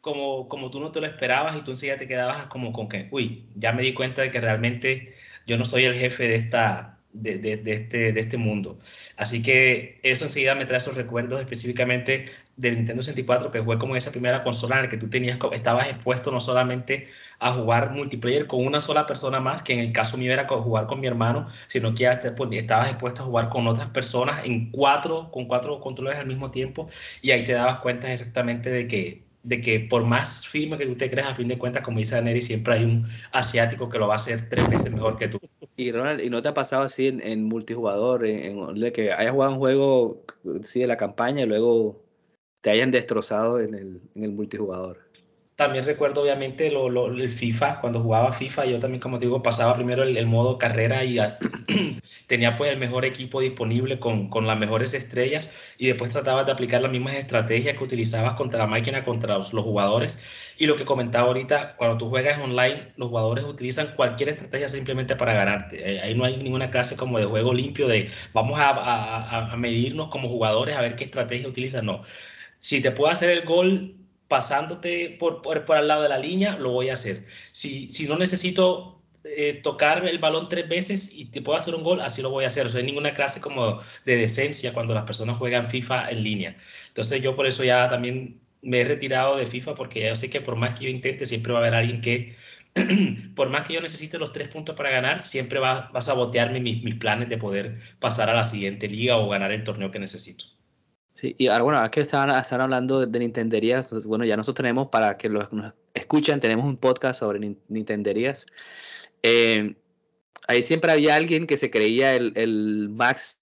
[0.00, 3.08] como, como tú no te lo esperabas y tú enseguida te quedabas como con que,
[3.10, 5.14] uy, ya me di cuenta de que realmente
[5.46, 8.78] yo no soy el jefe de esta, este, de este mundo.
[9.16, 13.96] Así que eso enseguida me trae esos recuerdos específicamente del Nintendo 64, que fue como
[13.96, 17.06] esa primera consola en la que tú tenías, estabas expuesto no solamente
[17.38, 20.86] a jugar multiplayer con una sola persona más, que en el caso mío era jugar
[20.86, 25.30] con mi hermano, sino que pues, estabas expuesto a jugar con otras personas en cuatro,
[25.30, 26.88] con cuatro controles al mismo tiempo,
[27.22, 30.96] y ahí te dabas cuenta exactamente de que de que por más firme que tú
[30.96, 34.08] te creas, a fin de cuentas, como dice Neri, siempre hay un asiático que lo
[34.08, 35.38] va a hacer tres veces mejor que tú.
[35.76, 40.22] Y Ronald, ¿y no te ha pasado así en, multijugador, que hayas jugado un juego
[40.62, 42.02] sí, de la campaña y luego
[42.62, 44.98] te hayan destrozado en el, en el multijugador?
[45.54, 49.42] También recuerdo obviamente lo, lo, el FIFA, cuando jugaba FIFA, yo también como te digo,
[49.42, 51.18] pasaba primero el, el modo carrera y
[52.26, 56.52] tenía pues el mejor equipo disponible con, con, las mejores estrellas y después trataba de
[56.52, 60.54] aplicar las mismas estrategias que utilizabas contra la máquina, contra los, los, jugadores.
[60.58, 65.16] Y lo que comentaba ahorita, cuando tú juegas online, los jugadores utilizan cualquier estrategia simplemente
[65.16, 65.96] para ganarte.
[65.96, 69.56] Eh, ahí no hay ninguna clase como de juego limpio de vamos a, a, a
[69.56, 71.86] medirnos como jugadores a ver qué estrategia utilizan.
[71.86, 72.02] No.
[72.58, 73.96] Si te puedo hacer el gol
[74.28, 77.24] pasándote por, por, por, al lado de la línea, lo voy a hacer.
[77.52, 78.95] Si, si no necesito
[79.28, 82.44] eh, tocar el balón tres veces y te puedo hacer un gol, así lo voy
[82.44, 82.66] a hacer.
[82.66, 86.56] O sea, ninguna clase como de decencia cuando las personas juegan FIFA en línea.
[86.88, 90.40] Entonces yo por eso ya también me he retirado de FIFA porque yo sé que
[90.40, 92.34] por más que yo intente, siempre va a haber alguien que,
[93.34, 96.94] por más que yo necesite los tres puntos para ganar, siempre va, a sabotearme mis,
[96.96, 100.44] planes de poder pasar a la siguiente liga o ganar el torneo que necesito.
[101.12, 105.16] Sí, y ahora, bueno, que están, están hablando de Nintenderías, bueno, ya nosotros tenemos, para
[105.16, 108.46] que los nos escuchan, tenemos un podcast sobre Nintenderías.
[109.22, 109.74] Eh,
[110.48, 113.38] ahí siempre había alguien que se creía el, el max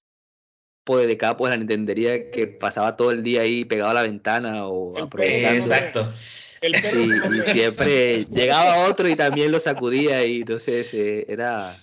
[0.86, 4.66] de capo de la Nintendería que pasaba todo el día ahí pegado a la ventana
[4.66, 5.56] o aprovechando.
[5.56, 6.12] Exacto.
[6.12, 11.74] Sí, y siempre llegaba otro y también lo sacudía y entonces eh, era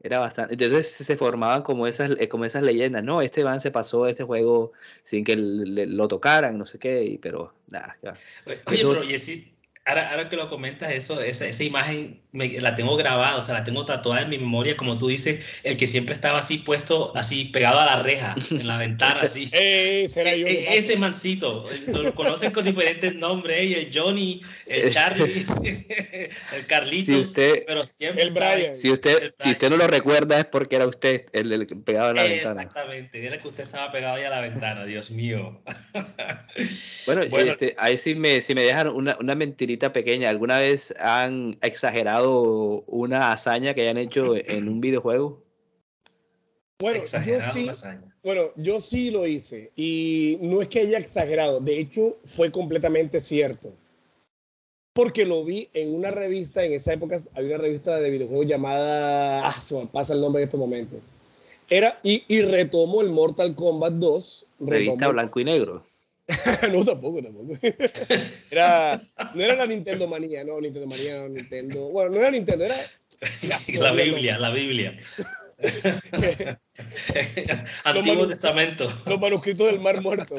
[0.00, 0.54] era bastante.
[0.54, 3.02] Entonces se formaban como esas, eh, como esas leyendas.
[3.02, 7.18] No, este van se pasó este juego sin que le, lo tocaran, no sé qué,
[7.20, 7.96] pero nada.
[8.66, 9.52] Oye, Eso, pero Jessy,
[9.86, 13.54] ahora, ahora, que lo comentas, eso, esa, esa imagen me, la tengo grabada, o sea,
[13.54, 17.16] la tengo tatuada en mi memoria, como tú dices, el que siempre estaba así puesto,
[17.16, 19.50] así pegado a la reja, en la ventana, así.
[19.58, 23.80] Eh, será yo, e, ese mancito, lo conocen con diferentes nombres, ¿eh?
[23.80, 25.46] el Johnny, el Charlie,
[26.52, 28.76] el Carlitos, si usted, pero siempre el Brian.
[28.76, 32.14] Si usted, si usted no lo recuerda es porque era usted el, el pegado a
[32.14, 32.62] la ventana.
[32.62, 35.60] Exactamente, era que usted estaba pegado ahí a la ventana, Dios mío.
[37.06, 40.94] bueno, bueno este, ahí sí me, si me dejan una, una mentirita pequeña, ¿alguna vez
[40.98, 45.42] han exagerado una hazaña que hayan hecho en un videojuego?
[46.78, 47.70] Bueno, yo sí,
[48.22, 53.20] bueno, yo sí lo hice y no es que haya exagerado, de hecho fue completamente
[53.20, 53.72] cierto.
[54.92, 59.46] Porque lo vi en una revista, en esa época había una revista de videojuegos llamada,
[59.46, 61.00] ah, se me pasa el nombre en estos momentos.
[61.68, 64.46] Era, y, y retomo el Mortal Kombat 2.
[64.60, 65.82] Revista blanco y negro.
[66.72, 67.54] no, tampoco, tampoco.
[68.50, 69.00] Era,
[69.34, 71.90] no era la Nintendo manía, no, Nintendo manía, no, Nintendo.
[71.90, 72.76] Bueno, no era Nintendo, era.
[73.78, 74.98] La, Biblia, la Biblia.
[77.84, 78.84] Antiguo Testamento.
[79.06, 80.36] Los manuscritos del Mar Muerto.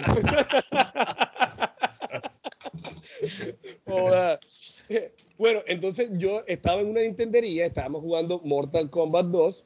[5.38, 9.66] bueno, entonces yo estaba en una Nintendería, estábamos jugando Mortal Kombat 2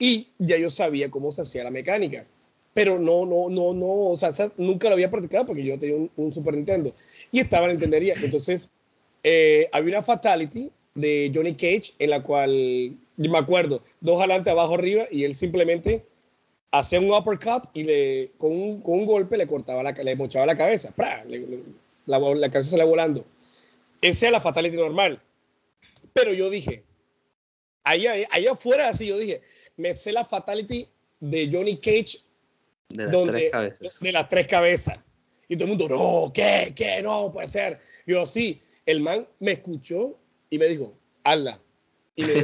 [0.00, 2.26] y ya yo sabía cómo se hacía la mecánica
[2.74, 6.30] pero no, no, no, no, o sea, nunca lo había practicado porque yo tenía un,
[6.30, 6.94] Super Nintendo
[7.32, 8.14] y estaba en entendería.
[8.22, 8.70] Entonces,
[9.24, 14.74] eh, había una fatality de Johnny Cage en la cual, me acuerdo, dos adelante, abajo,
[14.74, 16.04] arriba, y él simplemente
[16.70, 20.46] hacía un uppercut y le, con, un, con un golpe le cortaba la, le mochaba
[20.46, 20.94] la cabeza,
[22.06, 23.24] la, la, cabeza le volando.
[24.00, 25.20] Esa es la fatality normal.
[26.12, 26.84] Pero yo dije,
[27.82, 29.42] ahí, ahí afuera, así yo dije,
[29.76, 30.88] me sé la fatality
[31.20, 32.18] de Johnny Cage
[32.90, 34.00] de las donde, tres cabezas.
[34.00, 34.98] De las tres cabezas.
[35.48, 36.72] Y todo el mundo, no, ¿qué?
[36.74, 37.02] ¿Qué?
[37.02, 37.80] No, puede ser.
[38.06, 38.60] yo, sí.
[38.86, 40.18] El man me escuchó
[40.48, 41.60] y me dijo, hazla.
[42.16, 42.34] Y, me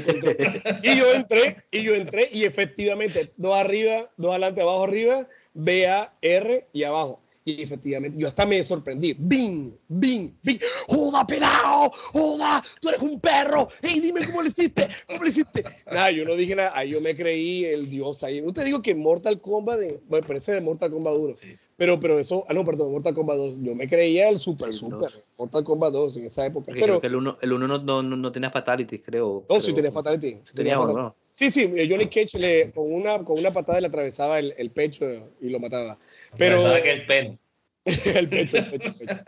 [0.83, 5.89] y yo entré, y yo entré, y efectivamente, dos arriba, dos adelante, abajo, arriba, B,
[5.89, 7.21] A, R y abajo.
[7.49, 9.15] Y efectivamente, yo hasta me sorprendí.
[9.17, 9.73] ¡Bing!
[9.87, 10.37] ¡Bing!
[10.43, 10.59] ¡Bing!
[10.89, 11.93] ¡Joda, pelado!
[12.13, 12.61] ¡Joda!
[12.81, 13.69] ¡Tú eres un perro!
[13.83, 14.89] ¡Ey, dime cómo le hiciste!
[15.07, 15.65] ¿Cómo le hiciste?
[15.87, 16.73] Nada, yo no dije nada.
[16.75, 18.41] Ahí yo me creí el dios ahí.
[18.41, 21.35] No te digo que Mortal Kombat, de, bueno, parece de Mortal Kombat 1.
[21.77, 23.59] Pero, pero eso, ah, no, perdón, Mortal Kombat 2.
[23.63, 25.13] Yo me creía el super, super.
[25.39, 26.73] Mortal Kombat 2 en esa época.
[26.73, 29.45] pero creo que el 1 el uno no, no, no, tenía fatalities, creo.
[29.49, 30.41] No, sí tenía fatalities.
[30.53, 31.15] Tenía, no.
[31.31, 35.05] Sí, sí, Johnny Cage le, con, una, con una patada le atravesaba el, el pecho
[35.39, 35.99] y lo mataba.
[36.37, 37.39] Pero, que el pelo.
[37.85, 39.21] el pecho, el pecho, el pecho.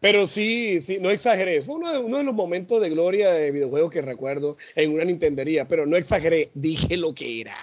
[0.00, 1.60] Pero sí, sí, no exageré.
[1.60, 5.04] Fue uno de, uno de, los momentos de gloria de videojuegos que recuerdo en una
[5.04, 7.54] Nintendería, pero no exageré, dije lo que era.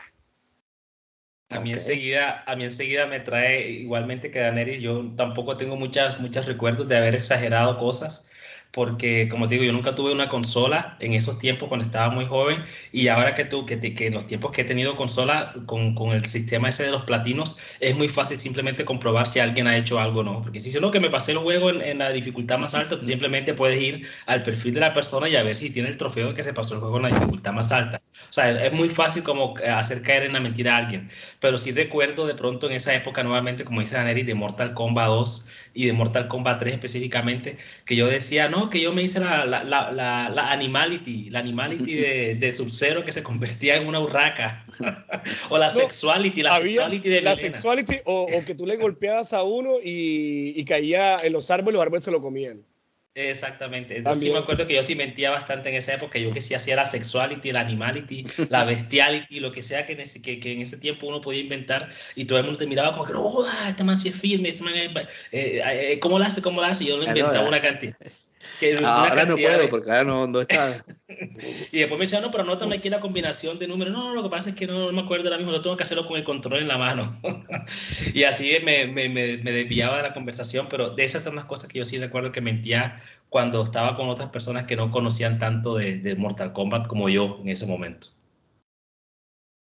[1.49, 6.19] A mí, enseguida, a mí enseguida me trae igualmente que Daenerys, yo tampoco tengo muchas,
[6.19, 8.29] muchos recuerdos de haber exagerado cosas
[8.75, 12.25] porque como te digo, yo nunca tuve una consola en esos tiempos cuando estaba muy
[12.25, 12.61] joven
[12.91, 16.09] y ahora que tú, que, que en los tiempos que he tenido consola con, con,
[16.09, 19.97] el sistema ese de los platinos, es muy fácil simplemente comprobar si alguien ha hecho
[19.97, 22.11] algo o no, porque si es lo que me pasé el juego en, en, la
[22.11, 25.55] dificultad más alta, tú simplemente puedes ir al perfil de la persona y a ver
[25.55, 28.01] si tiene el trofeo de que se pasó el juego en la dificultad más alta.
[28.29, 31.09] O sea, es muy fácil como hacer caer en la mentira a alguien,
[31.39, 35.07] pero sí recuerdo de pronto en esa época nuevamente, como dice Daneri, de Mortal Kombat
[35.07, 39.19] 2 y de Mortal Kombat 3 específicamente, que yo decía, no, que yo me hice
[39.19, 43.99] la, la, la, la animality, la animality de, de Sub-Zero que se convertía en una
[43.99, 44.65] urraca,
[45.49, 49.43] o la sexuality, la sexuality de La sexuality, o, o, que tú le golpeabas a
[49.43, 52.63] uno y, y caía en los árboles, los árboles se lo comían.
[53.15, 53.97] Exactamente.
[53.97, 56.19] Entonces sí me acuerdo que yo sí mentía bastante en esa época.
[56.19, 60.01] Yo que sí hacía la sexuality, la animality, la bestiality, lo que sea que en,
[60.01, 62.91] ese, que, que en ese tiempo uno podía inventar y todo el mundo te miraba
[62.91, 64.91] como que, no, este man sí es firme, este man es,
[65.31, 66.41] eh, eh, ¿cómo lo hace?
[66.41, 66.83] ¿Cómo lo hace?
[66.83, 67.95] Y yo lo inventaba una cantidad.
[68.59, 70.73] Que ah, ahora no puedo porque ahora no, no está.
[71.71, 73.93] y después me decía, no, pero anótame aquí la combinación de números.
[73.93, 75.77] No, no, lo que pasa es que no, no me acuerdo ahora mismo, yo tengo
[75.77, 77.03] que hacerlo con el control en la mano.
[78.13, 81.45] y así me, me, me, me, desviaba de la conversación, pero de esas son las
[81.45, 85.39] cosas que yo sí recuerdo que mentía cuando estaba con otras personas que no conocían
[85.39, 88.07] tanto de, de Mortal Kombat como yo en ese momento.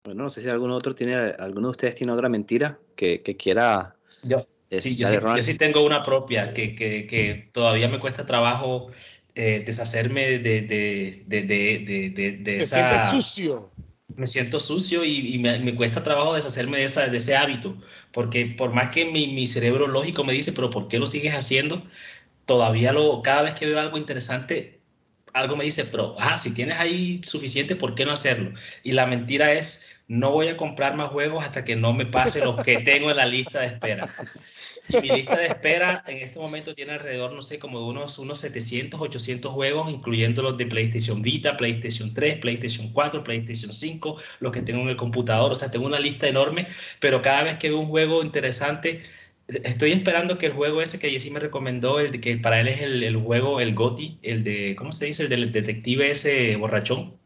[0.06, 3.36] Bueno, no sé si alguno otro tiene, alguno de ustedes tiene otra mentira que, que
[3.36, 3.96] quiera.
[4.22, 8.26] Yo, Sí, yo sí, yo sí, tengo una propia que, que, que todavía me cuesta
[8.26, 8.92] trabajo
[9.36, 12.88] eh, deshacerme de, de, de, de, de, de esa...
[12.88, 13.72] Te sientes sucio.
[14.16, 17.76] Me siento sucio y, y me, me, cuesta trabajo deshacerme de, esa, de ese hábito,
[18.12, 21.34] porque por más que mi, mi, cerebro lógico me dice, pero ¿por qué lo sigues
[21.34, 21.84] haciendo?
[22.46, 24.80] Todavía lo, cada vez que veo algo interesante,
[25.34, 28.54] algo me dice, pero, ah, si tienes ahí suficiente, ¿por qué no hacerlo?
[28.84, 32.46] Y la mentira es, no voy a comprar más juegos hasta que no me pase
[32.46, 34.08] los que tengo en la lista de espera.
[34.88, 38.20] Y mi lista de espera en este momento tiene alrededor, no sé, como de unos,
[38.20, 44.16] unos 700, 800 juegos, incluyendo los de PlayStation Vita, PlayStation 3, PlayStation 4, PlayStation 5,
[44.40, 45.52] los que tengo en el computador.
[45.52, 46.68] O sea, tengo una lista enorme,
[47.00, 49.02] pero cada vez que veo un juego interesante,
[49.48, 52.68] estoy esperando que el juego ese que Jessy me recomendó, el de que para él
[52.68, 55.24] es el, el juego, el GOTI, el de, ¿cómo se dice?
[55.24, 57.18] El del detective ese borrachón.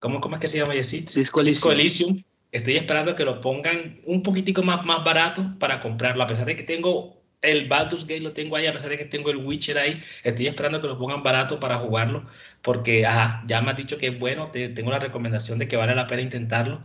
[0.00, 1.00] ¿Cómo, cómo es que se llama Jessy?
[1.00, 1.44] Disco Elysium.
[1.44, 2.22] Disco Elysium
[2.54, 6.54] Estoy esperando que lo pongan un poquitico más, más barato para comprarlo, a pesar de
[6.54, 9.76] que tengo el Baldur's Gate lo tengo ahí, a pesar de que tengo el Witcher
[9.76, 12.24] ahí, estoy esperando que lo pongan barato para jugarlo,
[12.62, 15.76] porque ajá, ya me has dicho que es bueno, te, tengo la recomendación de que
[15.76, 16.80] vale la pena intentarlo,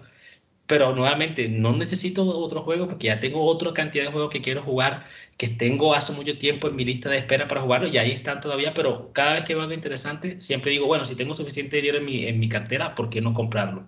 [0.65, 4.63] pero nuevamente no necesito otro juego porque ya tengo otra cantidad de juegos que quiero
[4.63, 5.05] jugar,
[5.37, 8.39] que tengo hace mucho tiempo en mi lista de espera para jugarlo y ahí están
[8.41, 11.99] todavía, pero cada vez que veo algo interesante, siempre digo, bueno, si tengo suficiente dinero
[11.99, 13.85] en mi, en mi cartera, ¿por qué no comprarlo?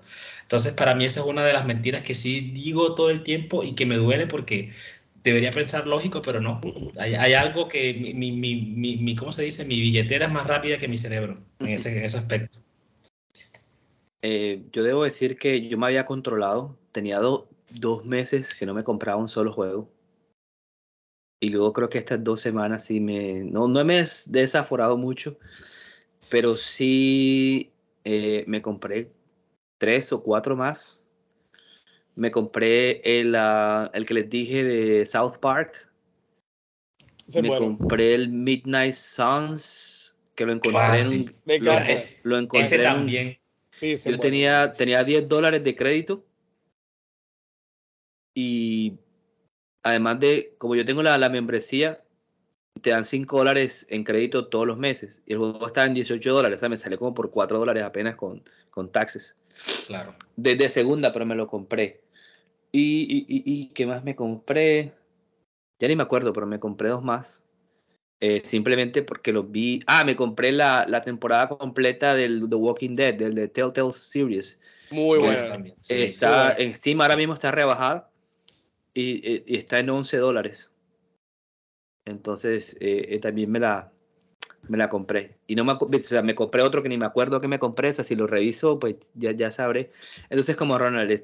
[0.52, 3.64] Entonces, para mí esa es una de las mentiras que sí digo todo el tiempo
[3.64, 4.74] y que me duele porque
[5.24, 6.60] debería pensar lógico, pero no.
[6.99, 9.64] Hay, hay algo que mi, mi, mi, mi, ¿cómo se dice?
[9.64, 12.58] Mi billetera es más rápida que mi cerebro en ese, en ese aspecto.
[14.22, 17.47] Eh, yo debo decir que yo me había controlado, tenía do,
[17.80, 19.89] dos meses que no me compraba un solo juego.
[21.39, 25.38] Y luego creo que estas dos semanas sí me, no, no me he desaforado mucho,
[26.30, 27.72] pero sí
[28.04, 29.21] eh, me compré
[29.82, 31.02] tres o cuatro más.
[32.14, 35.92] Me compré el, uh, el que les dije de South Park.
[37.34, 37.78] me bueno.
[37.80, 41.26] compré el Midnight Suns, que lo encontré ah, sí.
[41.48, 41.72] en lo,
[42.26, 43.40] lo, encontré Ese también.
[43.72, 44.20] Sí, yo bueno.
[44.20, 46.24] tenía, tenía 10 dólares de crédito.
[48.36, 49.00] Y
[49.82, 52.01] además de, como yo tengo la, la membresía,
[52.82, 55.22] te dan 5 dólares en crédito todos los meses.
[55.26, 56.58] Y el juego está en 18 dólares.
[56.58, 59.36] O sea, me sale como por 4 dólares apenas con, con taxes.
[59.88, 60.16] Claro.
[60.36, 62.02] Desde de segunda, pero me lo compré.
[62.72, 64.94] Y, y, y, y, ¿qué más me compré?
[65.80, 67.46] Ya ni me acuerdo, pero me compré dos más.
[68.20, 69.82] Eh, simplemente porque los vi.
[69.88, 74.62] Ah, me compré la, la, temporada completa del The Walking Dead, del de Telltale Series.
[74.92, 75.76] Muy buena también.
[75.82, 78.10] Sí, está en Steam ahora mismo está rebajada.
[78.94, 80.71] y, está en 11 dólares.
[82.06, 83.91] Entonces eh, también me la,
[84.68, 85.38] me la compré.
[85.47, 87.89] Y no me, o sea, me compré otro que ni me acuerdo que me compré.
[87.89, 89.91] O sea, si lo reviso, pues ya, ya sabré.
[90.30, 91.24] Entonces, como Ronald,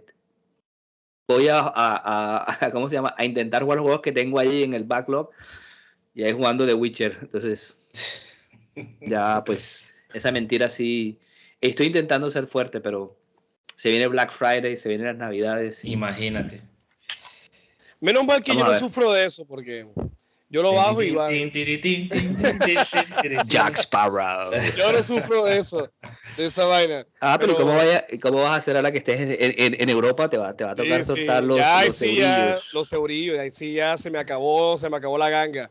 [1.28, 3.14] voy a, a, ¿cómo se llama?
[3.18, 5.30] A intentar jugar los juegos que tengo ahí en el backlog.
[6.14, 7.18] Y ahí jugando The Witcher.
[7.22, 8.40] Entonces,
[9.02, 11.20] ya pues, esa mentira sí.
[11.62, 13.18] Estoy intentando ser fuerte, pero
[13.76, 15.86] se viene Black Friday, se vienen las Navidades.
[15.86, 16.62] Imagínate.
[18.00, 19.88] Menos mal que yo no sufro de eso, porque
[20.50, 21.30] yo lo bajo y va.
[23.46, 24.52] Jack Sparrow.
[24.78, 25.92] Yo no sufro de eso,
[26.38, 27.06] de esa vaina.
[27.20, 30.30] Ah, pero, ¿cómo, vaya, ¿cómo, vas a hacer ahora que estés en, en, Europa?
[30.30, 33.40] Te va, te va a tocar sí, soltar los, ya, los sí, ya, los eurillos.
[33.40, 35.70] Ahí sí ya se me acabó, se me acabó la ganga.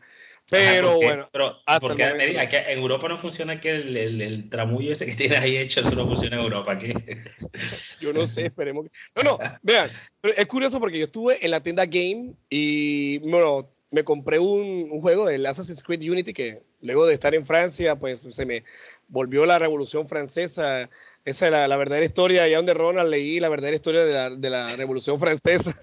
[0.48, 1.28] Pero bueno.
[1.32, 5.56] Pero, porque en Europa no funciona que el, el, el, tramullo ese que tienes ahí
[5.56, 6.78] hecho, eso no funciona en Europa.
[6.78, 6.94] ¿qué?
[8.00, 8.90] Yo no sé, esperemos que.
[9.16, 13.68] No, no, vean, pero es curioso porque yo estuve en la tienda Game y, bueno,
[13.90, 17.96] me compré un, un, juego del Assassin's Creed Unity que luego de estar en Francia,
[17.96, 18.64] pues se me
[19.08, 20.90] volvió la Revolución Francesa.
[21.24, 24.30] Esa es la, la verdadera historia, allá donde Ronald leí la verdadera historia de la,
[24.30, 25.76] de la Revolución Francesa.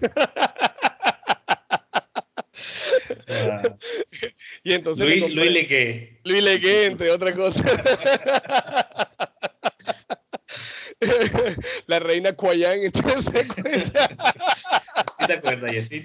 [3.28, 3.62] Ah.
[4.62, 6.20] y entonces Luis, compré, Luis Legué.
[6.24, 7.64] Luis Legué, entre otras cosas.
[11.86, 14.10] la reina Cuayán, se cuenta.
[15.24, 16.04] ¿Sí te acuerdas, Yesid?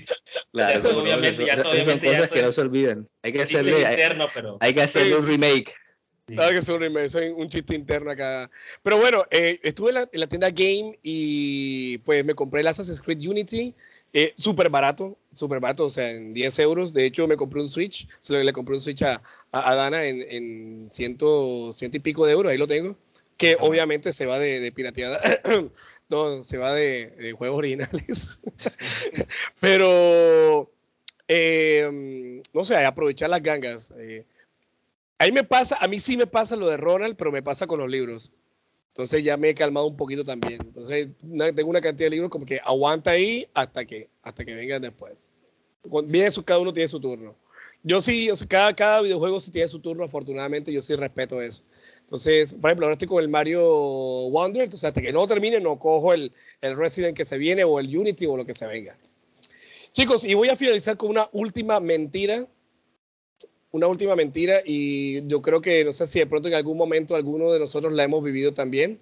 [0.51, 3.09] Claro, eso, obviamente, ya, son cosas ya que no se olviden.
[3.22, 4.57] Hay que hacerle, interno, pero...
[4.59, 5.74] hay que hacerle un remake.
[6.28, 6.36] Sí.
[6.36, 8.51] Claro que es un remake, soy un chiste interno acá.
[8.84, 12.67] Pero bueno, eh, estuve en la, en la, tienda Game y pues me compré el
[12.67, 13.74] Assassin's Creed Unity.
[14.13, 16.93] Eh, súper barato, súper barato, o sea, en 10 euros.
[16.93, 19.76] De hecho, me compré un Switch, se le, le compré un Switch a, a, a
[19.76, 22.95] Dana en, en ciento, ciento y pico de euros, ahí lo tengo.
[23.38, 23.63] Que Ajá.
[23.63, 25.20] obviamente se va de, de pirateada.
[26.10, 28.39] no, se va de, de juegos originales.
[29.60, 30.72] Pero,
[31.28, 33.91] eh, no sé, aprovechar las gangas.
[33.97, 34.26] Eh.
[35.20, 37.80] Ahí me pasa, a mí sí me pasa lo de Ronald, pero me pasa con
[37.80, 38.32] los libros.
[38.88, 40.60] Entonces ya me he calmado un poquito también.
[40.62, 44.55] Entonces una, tengo una cantidad de libros como que aguanta ahí hasta que, hasta que
[44.55, 45.30] vengan después.
[46.05, 47.36] Viene su, cada uno tiene su turno.
[47.84, 51.41] Yo sí, o sea, cada, cada videojuego sí tiene su turno, afortunadamente, yo sí respeto
[51.41, 51.64] eso.
[52.10, 53.62] Entonces, por ejemplo, ahora estoy con el Mario
[54.32, 57.80] Wonder, entonces hasta que no termine no cojo el, el Resident que se viene o
[57.80, 58.97] el Unity o lo que se venga.
[59.91, 62.47] Chicos, y voy a finalizar con una última mentira.
[63.70, 67.16] Una última mentira y yo creo que no sé si de pronto en algún momento
[67.16, 68.99] alguno de nosotros la hemos vivido también.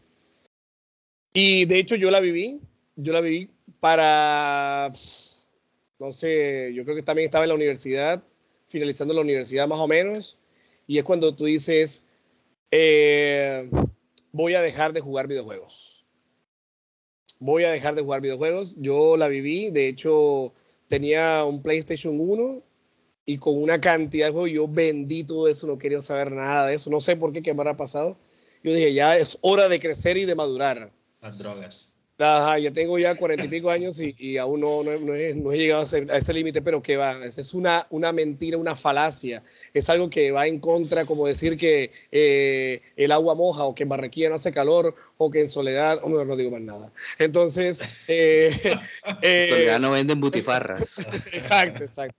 [1.34, 2.60] Y de hecho yo la viví,
[2.98, 3.50] yo la viví
[3.80, 4.92] para,
[5.98, 8.22] no sé, yo creo que también estaba en la universidad,
[8.66, 10.40] finalizando la universidad más o menos,
[10.88, 12.07] y es cuando tú dices,
[12.72, 13.70] eh,
[14.32, 16.06] voy a dejar de jugar videojuegos.
[17.40, 18.76] Voy a dejar de jugar videojuegos.
[18.78, 20.54] Yo la viví, de hecho
[20.88, 22.64] tenía un PlayStation 1
[23.26, 26.76] y con una cantidad de juegos yo vendí todo eso, no quería saber nada de
[26.76, 28.18] eso, no sé por qué, qué me habrá pasado.
[28.64, 30.92] Yo dije, ya es hora de crecer y de madurar.
[31.22, 31.97] Las drogas.
[32.20, 35.36] Ajá, ya tengo ya cuarenta y pico años y, y aún no, no, no, he,
[35.36, 38.12] no, he, llegado a, ese, a ese límite, pero que va, esa es una, una
[38.12, 39.44] mentira, una falacia,
[39.74, 43.84] es algo que va en contra, como decir que eh, el agua moja o que
[43.84, 46.92] en Barranquilla no hace calor o que en Soledad, oh, no digo más nada.
[47.20, 48.50] Entonces, eh,
[49.22, 51.00] eh, Soledad no venden butifarras.
[51.32, 52.18] exacto, exacto.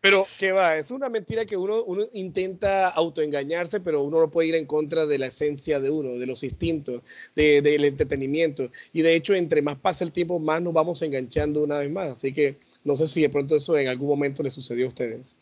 [0.00, 4.48] Pero que va, es una mentira que uno, uno intenta autoengañarse, pero uno no puede
[4.48, 7.02] ir en contra de la esencia de uno, de los instintos,
[7.34, 8.70] de, del entretenimiento.
[8.92, 12.10] Y de hecho, entre más pasa el tiempo, más nos vamos enganchando una vez más.
[12.10, 15.36] Así que no sé si de pronto eso en algún momento le sucedió a ustedes.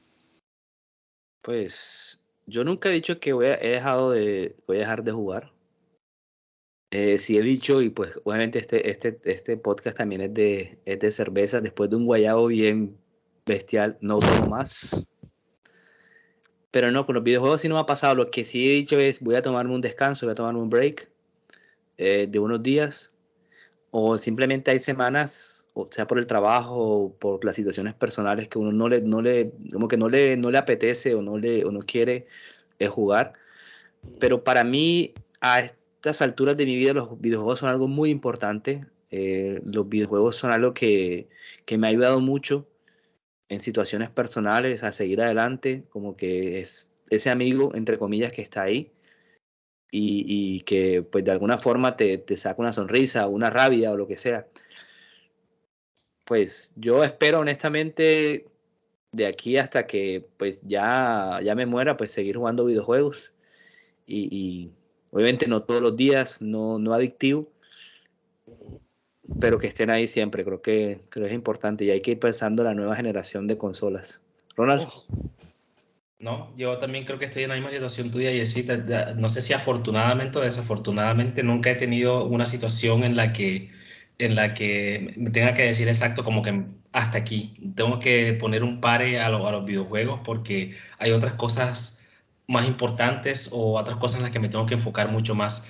[1.43, 5.13] Pues yo nunca he dicho que voy a, he dejado de, voy a dejar de
[5.13, 5.53] jugar.
[6.93, 10.99] Eh, sí he dicho, y pues obviamente este, este, este podcast también es de, es
[10.99, 12.99] de cerveza, después de un guayabo bien
[13.47, 15.07] bestial, no tomo más.
[16.71, 18.15] Pero no, con los videojuegos sí no me ha pasado.
[18.15, 20.71] Lo que sí he dicho es, voy a tomarme un descanso, voy a tomarme un
[20.71, 21.11] break
[21.99, 23.13] eh, de unos días.
[23.91, 28.59] O simplemente hay semanas, o sea por el trabajo o por las situaciones personales que
[28.59, 31.65] uno no le, no le, como que no le, no le apetece o no le,
[31.65, 32.29] o no quiere
[32.79, 33.33] eh, jugar.
[34.21, 38.87] Pero para mí, a estas alturas de mi vida, los videojuegos son algo muy importante.
[39.11, 41.29] Eh, los videojuegos son algo que,
[41.65, 42.70] que me ha ayudado mucho
[43.51, 48.63] en situaciones personales a seguir adelante, como que es ese amigo, entre comillas, que está
[48.63, 48.93] ahí
[49.91, 50.25] y,
[50.57, 54.07] y que pues de alguna forma te, te, saca una sonrisa, una rabia o lo
[54.07, 54.47] que sea.
[56.25, 58.47] Pues yo espero honestamente
[59.11, 63.33] de aquí hasta que pues ya, ya me muera, pues seguir jugando videojuegos
[64.07, 64.71] y, y
[65.11, 67.51] obviamente no todos los días, no, no adictivo,
[69.39, 70.45] pero que estén ahí siempre.
[70.45, 73.47] Creo que, creo que es importante y hay que ir pensando en la nueva generación
[73.47, 74.23] de consolas.
[74.57, 74.87] Ronald.
[76.19, 78.43] No, yo también creo que estoy en la misma situación tuya, y
[79.17, 83.71] No sé si afortunadamente o desafortunadamente nunca he tenido una situación en la que
[84.19, 87.55] en la que tenga que decir exacto como que hasta aquí.
[87.75, 92.05] Tengo que poner un pare a los videojuegos porque hay otras cosas
[92.47, 95.67] más importantes o otras cosas en las que me tengo que enfocar mucho más.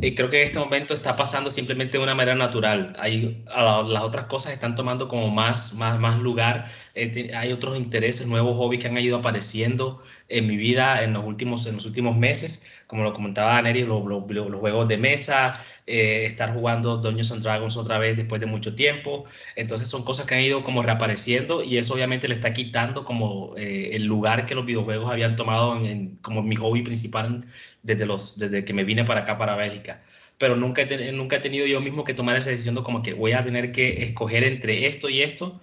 [0.00, 2.94] Eh, creo que en este momento está pasando simplemente de una manera natural.
[2.98, 6.66] Hay, las otras cosas están tomando como más, más, más lugar.
[6.94, 11.24] Eh, hay otros intereses, nuevos hobbies que han ido apareciendo en mi vida en los
[11.24, 12.70] últimos, en los últimos meses.
[12.86, 17.42] Como lo comentaba Neri, los, los, los juegos de mesa, eh, estar jugando Dungeons and
[17.42, 19.24] Dragons otra vez después de mucho tiempo.
[19.56, 23.54] Entonces son cosas que han ido como reapareciendo y eso obviamente le está quitando como
[23.56, 27.40] el lugar que los videojuegos habían tomado en, como mi hobby principal
[27.84, 30.02] desde, los, desde que me vine para acá, para Bélgica.
[30.38, 33.14] Pero nunca he, nunca he tenido yo mismo que tomar esa decisión de como que
[33.14, 35.60] voy a tener que escoger entre esto y esto,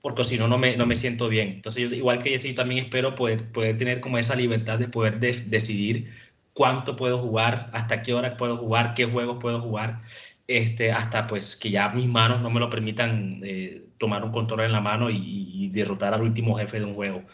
[0.00, 1.48] porque si no, no me, no me siento bien.
[1.48, 5.18] Entonces, yo, igual que yo también espero poder, poder tener como esa libertad de poder
[5.20, 6.08] decidir
[6.54, 10.00] cuánto puedo jugar, hasta qué hora puedo jugar, qué juegos puedo jugar,
[10.46, 14.62] este, hasta pues que ya mis manos no me lo permitan eh, tomar un control
[14.62, 17.24] en la mano y derrotar al último jefe de un juego.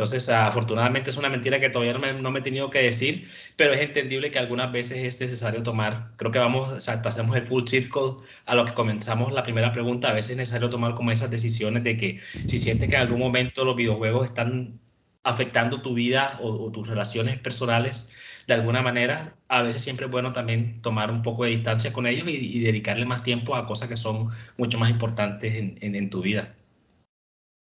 [0.00, 3.82] Entonces, afortunadamente es una mentira que todavía no me, he tenido que decir, pero es
[3.82, 8.14] entendible que algunas veces es necesario tomar, creo que vamos, exacto, hacemos el full circle
[8.46, 11.84] a lo que comenzamos la primera pregunta, a veces es necesario tomar como esas decisiones
[11.84, 14.80] de que si sientes que en algún momento los videojuegos están
[15.22, 20.32] afectando tu vida o, tus relaciones personales de alguna manera, a veces siempre es bueno
[20.32, 23.98] también tomar un poco de distancia con ellos y, dedicarle más tiempo a cosas que
[23.98, 26.54] son mucho más importantes en, en tu vida.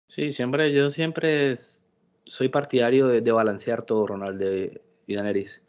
[0.08, 1.56] Sí, siempre, yo siempre
[2.26, 4.46] soy partidario de, balancear todo, Ronaldo
[5.08, 5.62] y Daneris.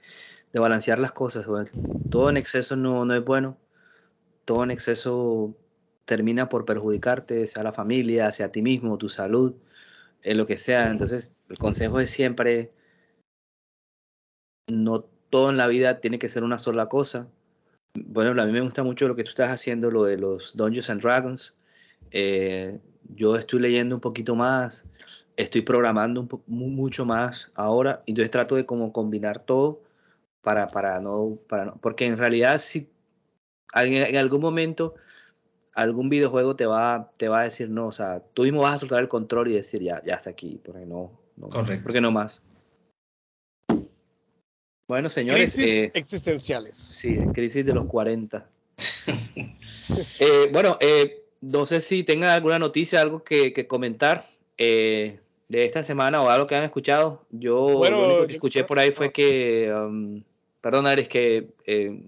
[0.52, 1.46] De balancear las cosas.
[2.10, 3.56] Todo en exceso no, no es bueno.
[4.44, 5.56] Todo en exceso
[6.04, 9.54] termina por perjudicarte, sea la familia, sea a ti mismo, tu salud,
[10.22, 10.90] en lo que sea.
[10.90, 12.70] Entonces, el consejo es siempre,
[14.70, 15.00] no
[15.30, 17.28] todo en la vida tiene que ser una sola cosa.
[17.94, 20.90] Bueno, a mí me gusta mucho lo que tú estás haciendo, lo de los Dungeons
[20.90, 21.54] and Dragons.
[22.10, 22.78] Eh,
[23.14, 24.84] yo estoy leyendo un poquito más,
[25.36, 29.82] estoy programando un mucho más ahora, entonces trato de como combinar todo
[30.42, 32.88] para, para, no, para no, porque en realidad si
[33.74, 34.94] en, algún momento
[35.74, 38.78] algún videojuego te va, te va a decir no, o sea, tú mismo vas a
[38.78, 42.42] soltar el control y decir ya, ya está aquí, porque no, no porque no más.
[44.86, 45.54] Bueno, señores.
[45.54, 46.76] Crisis eh, existenciales.
[46.76, 48.46] Sí, crisis de los 40.
[50.20, 54.26] eh, bueno, eh, no sé si tengan alguna noticia, algo que, que comentar.
[54.58, 57.26] Eh, de esta semana o algo que han escuchado.
[57.30, 60.22] Yo lo único que escuché por ahí fue que, um,
[60.60, 62.02] perdón, es que eh,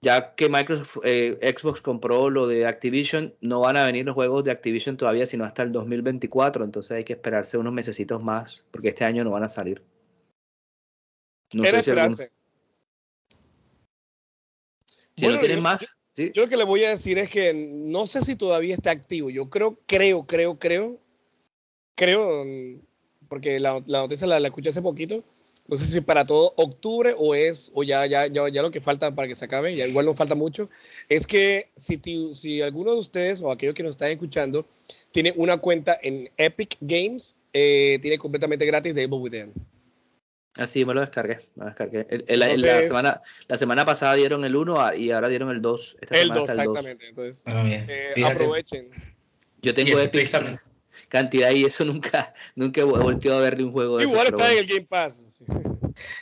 [0.00, 4.44] ya que Microsoft, eh, Xbox compró lo de Activision, no van a venir los juegos
[4.44, 8.88] de Activision todavía, sino hasta el 2024, entonces hay que esperarse unos mesecitos más, porque
[8.88, 9.82] este año no van a salir.
[11.52, 11.90] No sé si,
[15.16, 15.84] si no tienen más.
[16.16, 19.30] Yo lo que le voy a decir es que no sé si todavía está activo.
[19.30, 21.00] Yo creo, creo, creo, creo
[21.94, 22.44] creo,
[23.28, 25.24] porque la, noticia la, escuché hace poquito,
[25.68, 28.80] no sé si para todo octubre o es, o ya, ya, ya, ya lo que
[28.80, 30.68] falta para que se acabe, ya igual no falta mucho,
[31.08, 32.00] es que si,
[32.34, 34.66] si alguno de ustedes o aquellos que nos están escuchando
[35.12, 39.52] tiene una cuenta en Epic Games, eh, tiene completamente gratis de Evil Within.
[40.56, 41.38] Ah, sí, me lo descargué.
[41.54, 42.06] Me descargué.
[42.28, 45.96] la, semana, la semana pasada dieron el 1 y ahora dieron el 2.
[46.10, 47.08] el 2, exactamente.
[47.08, 48.90] Entonces, ah, eh, aprovechen.
[49.62, 50.26] Yo tengo Epic
[51.10, 54.58] cantidad y eso nunca, nunca he volteado a verle un juego de Igual está en
[54.60, 55.42] el Game Pass.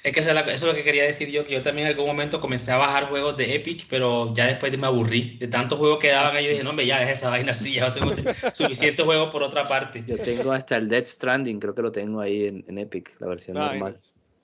[0.03, 2.41] Es que eso es, lo que quería decir yo, que yo también en algún momento
[2.41, 5.37] comencé a bajar juegos de Epic, pero ya después me aburrí.
[5.39, 7.75] De tantos juegos que daban ahí, yo dije, no, hombre, ya deja esa vaina así,
[7.75, 8.13] ya tengo
[8.55, 10.03] suficientes juegos por otra parte.
[10.05, 13.57] Yo tengo hasta el Dead Stranding, creo que lo tengo ahí en, Epic, la versión
[13.57, 13.97] normal.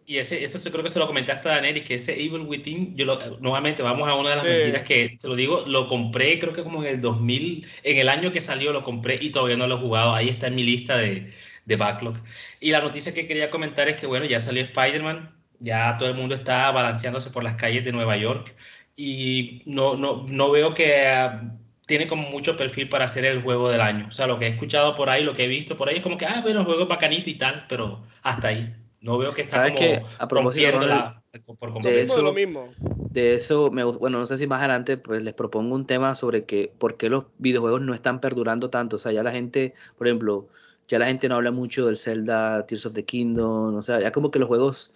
[0.06, 2.94] Y ese, eso creo que se lo comenté hasta a Danelis, que ese Evil Within,
[2.94, 6.38] yo lo, nuevamente vamos a una de las mentiras que, se lo digo, lo compré
[6.38, 9.56] creo que como en el 2000, en el año que salió lo compré y todavía
[9.56, 11.30] no lo he jugado, ahí está en mi lista de,
[11.64, 12.16] de backlog.
[12.60, 16.14] Y la noticia que quería comentar es que bueno, ya salió Spider-Man, ya todo el
[16.16, 18.54] mundo está balanceándose por las calles de Nueva York
[18.96, 21.50] y no, no, no veo que ah,
[21.86, 24.06] tiene como mucho perfil para hacer el juego del año.
[24.08, 26.02] O sea, lo que he escuchado por ahí, lo que he visto por ahí es
[26.02, 28.74] como que, ah, bueno, el juego es bacanito y tal, pero hasta ahí.
[29.04, 31.22] No veo que está ¿Sabes como que, a propósito la,
[31.58, 32.68] por de eso, lo mismo.
[33.10, 36.44] De eso, me, bueno, no sé si más adelante pues les propongo un tema sobre
[36.44, 38.96] que por qué los videojuegos no están perdurando tanto.
[38.96, 40.48] O sea, ya la gente, por ejemplo,
[40.88, 44.10] ya la gente no habla mucho del Zelda, Tears of the Kingdom, o sea, ya
[44.10, 44.90] como que los juegos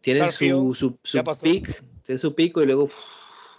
[0.00, 2.86] tienen su, su, su tienen su pico y luego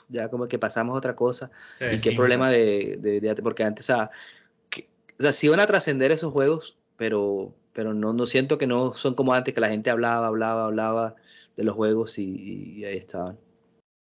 [0.07, 1.51] ya como que pasamos a otra cosa.
[1.91, 4.09] y qué problema de, de, porque antes, o sea,
[5.19, 8.93] o sea, sí van a trascender esos juegos, pero, pero no, no siento que no
[8.93, 11.15] son como antes, que la gente hablaba, hablaba, hablaba
[11.55, 13.39] de los juegos y, ahí estaban.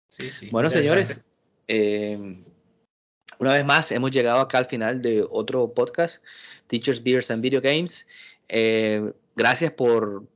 [0.09, 1.23] Sí, sí, bueno, señores,
[1.67, 2.39] eh,
[3.39, 6.25] una vez más hemos llegado acá al final de otro podcast,
[6.67, 8.09] Teachers, Beers and Video Games.
[8.49, 10.27] Eh, gracias por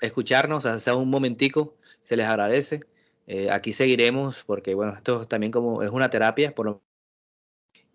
[0.00, 2.80] escucharnos, hace un momentico, se les agradece.
[3.28, 6.80] Eh, aquí seguiremos porque, bueno, esto también como es una terapia, por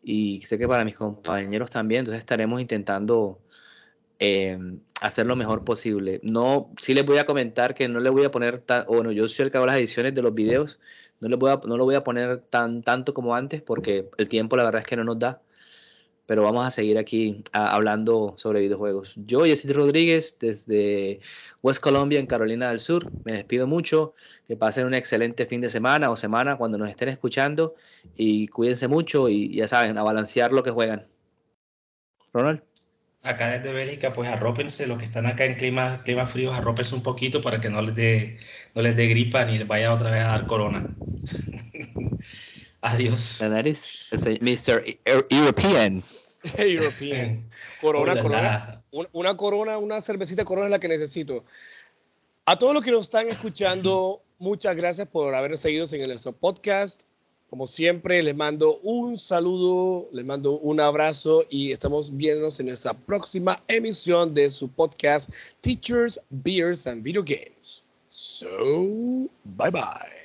[0.01, 3.41] y sé que para mis compañeros también, entonces estaremos intentando
[4.20, 4.58] eh,
[5.02, 6.22] hacer lo mejor posible.
[6.24, 9.28] No, sí les voy a comentar que no le voy a poner, tan, bueno, yo
[9.28, 10.80] soy el que hago las ediciones de los videos,
[11.20, 14.30] no, le voy a, no lo voy a poner tan tanto como antes porque el
[14.30, 15.42] tiempo la verdad es que no nos da,
[16.26, 19.14] pero vamos a seguir aquí hablando sobre videojuegos.
[19.18, 21.20] Yo, Yesid Rodríguez, desde
[21.62, 24.14] West Colombia, en Carolina del Sur, me despido mucho,
[24.48, 27.76] que pasen un excelente fin de semana o semana cuando nos estén escuchando
[28.16, 31.08] y cuídense mucho y ya saben, a balancear lo que juegan.
[32.34, 32.74] Ronald.
[33.26, 37.02] Acá desde Bélgica, pues arrópense, los que están acá en clima, clima fríos, arrópense un
[37.02, 38.38] poquito para que no les dé
[38.76, 40.95] no les dé gripa ni les vaya otra vez a dar corona.
[42.81, 43.39] Adiós.
[43.39, 44.10] That is
[44.41, 44.84] Mr.
[45.31, 46.03] European.
[46.60, 47.49] European.
[47.81, 48.84] Corona, corona.
[48.91, 51.45] Una, corona, una cervecita corona es la que necesito.
[52.45, 57.06] A todos los que nos están escuchando, muchas gracias por haber seguido en nuestro podcast.
[57.49, 62.93] Como siempre, les mando un saludo, les mando un abrazo y estamos viéndonos en nuestra
[62.93, 65.31] próxima emisión de su podcast
[65.61, 67.85] Teachers, Beers and Video Games.
[68.09, 70.24] So, bye bye.